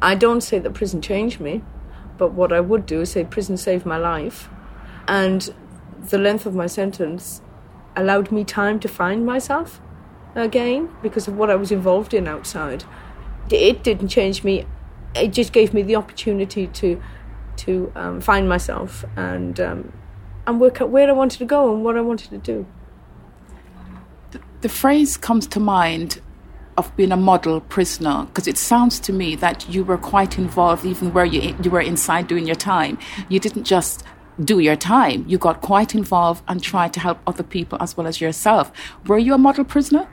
I 0.02 0.16
don't 0.16 0.42
say 0.42 0.60
that 0.60 0.74
prison 0.74 1.02
changed 1.02 1.40
me, 1.40 1.64
but 2.18 2.34
what 2.34 2.52
I 2.52 2.60
would 2.60 2.86
do 2.86 3.02
is 3.02 3.12
say 3.12 3.24
prison 3.24 3.58
saved 3.58 3.86
my 3.86 3.98
life. 3.98 4.50
And 5.08 5.54
the 6.10 6.18
length 6.18 6.46
of 6.46 6.54
my 6.54 6.68
sentence 6.68 7.42
allowed 7.96 8.32
me 8.32 8.44
time 8.44 8.80
to 8.82 8.88
find 8.88 9.26
myself 9.26 9.82
again 10.36 10.90
because 11.02 11.28
of 11.28 11.36
what 11.36 11.50
I 11.50 11.56
was 11.56 11.72
involved 11.72 12.14
in 12.14 12.28
outside. 12.28 12.84
It 13.50 13.84
didn't 13.84 14.10
change 14.10 14.44
me 14.44 14.66
it 15.18 15.34
just 15.34 15.54
gave 15.54 15.74
me 15.74 15.82
the 15.82 15.96
opportunity 15.96 16.68
to 16.68 17.02
to 17.58 17.92
um, 17.96 18.22
find 18.22 18.48
myself 18.48 19.04
and 19.16 19.60
um, 19.60 19.92
and 20.46 20.60
work 20.60 20.82
out 20.82 20.90
where 20.90 21.10
I 21.10 21.12
wanted 21.12 21.40
to 21.40 21.46
go 21.46 21.74
and 21.74 21.84
what 21.84 21.98
I 21.98 22.02
wanted 22.02 22.30
to 22.30 22.38
do. 22.38 22.66
The, 24.32 24.40
the 24.62 24.70
phrase 24.70 25.18
comes 25.18 25.48
to 25.48 25.60
mind 25.60 26.22
of 26.78 26.96
being 26.96 27.12
a 27.12 27.18
model 27.18 27.60
prisoner 27.60 28.26
because 28.26 28.48
it 28.48 28.58
sounds 28.58 29.00
to 29.00 29.12
me 29.12 29.36
that 29.36 29.68
you 29.68 29.84
were 29.84 29.98
quite 29.98 30.38
involved 30.38 30.86
even 30.86 31.12
where 31.12 31.26
you 31.26 31.56
you 31.64 31.72
were 31.72 31.82
inside 31.82 32.28
doing 32.28 32.46
your 32.46 32.56
time. 32.56 32.98
You 33.30 33.40
didn't 33.40 33.64
just 33.64 34.04
do 34.44 34.60
your 34.60 34.76
time. 34.76 35.26
You 35.28 35.38
got 35.38 35.62
quite 35.62 35.96
involved 35.96 36.44
and 36.48 36.62
tried 36.62 36.94
to 36.94 37.00
help 37.00 37.20
other 37.26 37.44
people 37.44 37.78
as 37.82 37.98
well 37.98 38.06
as 38.06 38.22
yourself. 38.22 38.72
Were 39.08 39.18
you 39.18 39.34
a 39.34 39.38
model 39.38 39.64
prisoner? 39.64 40.08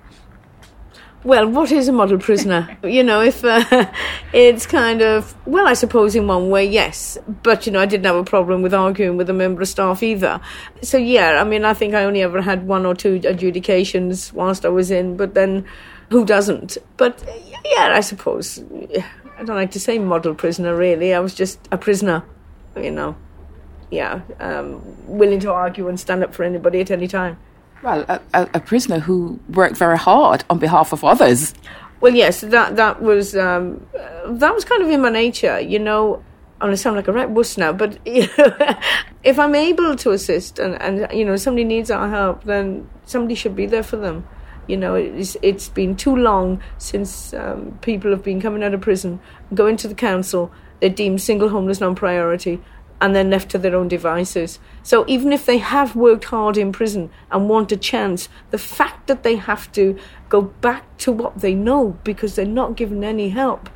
Well, 1.24 1.48
what 1.48 1.72
is 1.72 1.88
a 1.88 1.92
model 1.92 2.18
prisoner? 2.18 2.76
you 2.84 3.02
know, 3.02 3.22
if 3.22 3.42
uh, 3.46 3.90
it's 4.34 4.66
kind 4.66 5.00
of, 5.00 5.34
well, 5.46 5.66
I 5.66 5.72
suppose 5.72 6.14
in 6.14 6.26
one 6.26 6.50
way, 6.50 6.66
yes. 6.66 7.16
But, 7.42 7.64
you 7.64 7.72
know, 7.72 7.80
I 7.80 7.86
didn't 7.86 8.04
have 8.04 8.16
a 8.16 8.24
problem 8.24 8.60
with 8.60 8.74
arguing 8.74 9.16
with 9.16 9.30
a 9.30 9.32
member 9.32 9.62
of 9.62 9.68
staff 9.68 10.02
either. 10.02 10.38
So, 10.82 10.98
yeah, 10.98 11.40
I 11.40 11.44
mean, 11.44 11.64
I 11.64 11.72
think 11.72 11.94
I 11.94 12.04
only 12.04 12.20
ever 12.20 12.42
had 12.42 12.66
one 12.66 12.84
or 12.84 12.94
two 12.94 13.22
adjudications 13.24 14.34
whilst 14.34 14.66
I 14.66 14.68
was 14.68 14.90
in, 14.90 15.16
but 15.16 15.32
then 15.32 15.64
who 16.10 16.26
doesn't? 16.26 16.76
But, 16.98 17.24
yeah, 17.64 17.94
I 17.94 18.00
suppose. 18.00 18.62
I 19.38 19.44
don't 19.44 19.56
like 19.56 19.70
to 19.70 19.80
say 19.80 19.98
model 19.98 20.34
prisoner, 20.34 20.76
really. 20.76 21.14
I 21.14 21.20
was 21.20 21.34
just 21.34 21.58
a 21.72 21.78
prisoner, 21.78 22.22
you 22.76 22.90
know. 22.90 23.16
Yeah, 23.90 24.22
um, 24.40 24.82
willing 25.06 25.40
to 25.40 25.52
argue 25.52 25.88
and 25.88 25.98
stand 25.98 26.22
up 26.22 26.34
for 26.34 26.42
anybody 26.42 26.80
at 26.80 26.90
any 26.90 27.08
time. 27.08 27.38
Well, 27.84 28.06
a, 28.08 28.48
a, 28.54 28.60
prisoner 28.60 28.98
who 28.98 29.38
worked 29.50 29.76
very 29.76 29.98
hard 29.98 30.42
on 30.48 30.58
behalf 30.58 30.94
of 30.94 31.04
others. 31.04 31.52
Well, 32.00 32.14
yes, 32.14 32.40
that 32.40 32.76
that 32.76 33.02
was 33.02 33.36
um, 33.36 33.86
that 34.26 34.54
was 34.54 34.64
kind 34.64 34.82
of 34.82 34.88
in 34.88 35.02
my 35.02 35.10
nature, 35.10 35.60
you 35.60 35.78
know. 35.78 36.22
I'm 36.62 36.68
going 36.68 36.72
to 36.72 36.76
sound 36.78 36.96
like 36.96 37.08
a 37.08 37.12
right 37.12 37.28
wuss 37.28 37.58
now, 37.58 37.74
but 37.74 37.98
you 38.06 38.26
know, 38.38 38.56
if 39.22 39.38
I'm 39.38 39.54
able 39.54 39.96
to 39.96 40.12
assist 40.12 40.58
and, 40.58 40.80
and 40.80 41.12
you 41.12 41.26
know 41.26 41.36
somebody 41.36 41.64
needs 41.64 41.90
our 41.90 42.08
help, 42.08 42.44
then 42.44 42.88
somebody 43.04 43.34
should 43.34 43.54
be 43.54 43.66
there 43.66 43.82
for 43.82 43.98
them. 43.98 44.26
You 44.66 44.78
know, 44.78 44.94
it's 44.94 45.36
it's 45.42 45.68
been 45.68 45.94
too 45.94 46.16
long 46.16 46.62
since 46.78 47.34
um, 47.34 47.78
people 47.82 48.12
have 48.12 48.24
been 48.24 48.40
coming 48.40 48.64
out 48.64 48.72
of 48.72 48.80
prison, 48.80 49.20
going 49.52 49.76
to 49.76 49.88
the 49.88 49.94
council. 49.94 50.50
They're 50.80 50.88
deemed 50.88 51.20
single 51.20 51.50
homeless 51.50 51.80
non-priority, 51.80 52.62
and 53.00 53.14
then 53.14 53.30
left 53.30 53.50
to 53.50 53.58
their 53.58 53.74
own 53.74 53.88
devices. 53.88 54.58
So 54.82 55.04
even 55.06 55.32
if 55.32 55.46
they 55.46 55.58
have 55.58 55.96
worked 55.96 56.24
hard 56.24 56.56
in 56.56 56.72
prison 56.72 57.10
and 57.30 57.48
want 57.48 57.72
a 57.72 57.76
chance, 57.76 58.28
the 58.50 58.58
fact 58.58 59.08
that 59.08 59.22
they 59.22 59.36
have 59.36 59.70
to 59.72 59.98
go 60.28 60.42
back 60.42 60.96
to 60.98 61.12
what 61.12 61.40
they 61.40 61.54
know 61.54 61.98
because 62.04 62.34
they're 62.34 62.46
not 62.46 62.76
given 62.76 63.04
any 63.04 63.30
help 63.30 63.68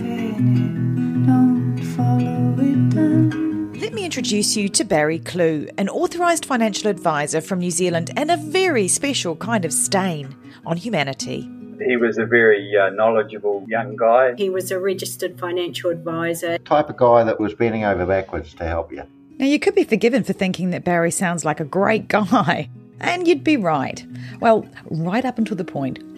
don't 1.25 1.79
follow 1.95 2.55
it 2.59 2.89
down. 2.89 3.71
Let 3.79 3.93
me 3.93 4.03
introduce 4.03 4.57
you 4.57 4.67
to 4.69 4.83
Barry 4.83 5.19
Kloogh, 5.19 5.69
an 5.77 5.87
authorised 5.89 6.45
financial 6.45 6.89
advisor 6.89 7.39
from 7.39 7.59
New 7.59 7.71
Zealand 7.71 8.09
and 8.17 8.31
a 8.31 8.37
very 8.37 8.87
special 8.87 9.35
kind 9.35 9.63
of 9.63 9.71
stain 9.71 10.35
on 10.65 10.77
humanity. 10.77 11.47
He 11.85 11.97
was 11.97 12.17
a 12.17 12.25
very 12.25 12.71
uh, 12.77 12.89
knowledgeable 12.89 13.65
young 13.67 13.95
guy. 13.95 14.35
He 14.37 14.49
was 14.49 14.71
a 14.71 14.79
registered 14.79 15.39
financial 15.39 15.89
advisor. 15.89 16.57
Type 16.59 16.89
of 16.89 16.97
guy 16.97 17.23
that 17.23 17.39
was 17.39 17.53
bending 17.53 17.83
over 17.83 18.05
backwards 18.05 18.53
to 18.55 18.65
help 18.65 18.91
you. 18.91 19.03
Now, 19.37 19.47
you 19.47 19.59
could 19.59 19.75
be 19.75 19.83
forgiven 19.83 20.23
for 20.23 20.33
thinking 20.33 20.69
that 20.69 20.83
Barry 20.83 21.11
sounds 21.11 21.43
like 21.43 21.59
a 21.59 21.65
great 21.65 22.07
guy, 22.07 22.69
and 22.99 23.27
you'd 23.27 23.43
be 23.43 23.57
right. 23.57 24.05
Well, 24.39 24.67
right 24.89 25.25
up 25.25 25.37
until 25.37 25.57
the 25.57 25.65
point 25.65 25.99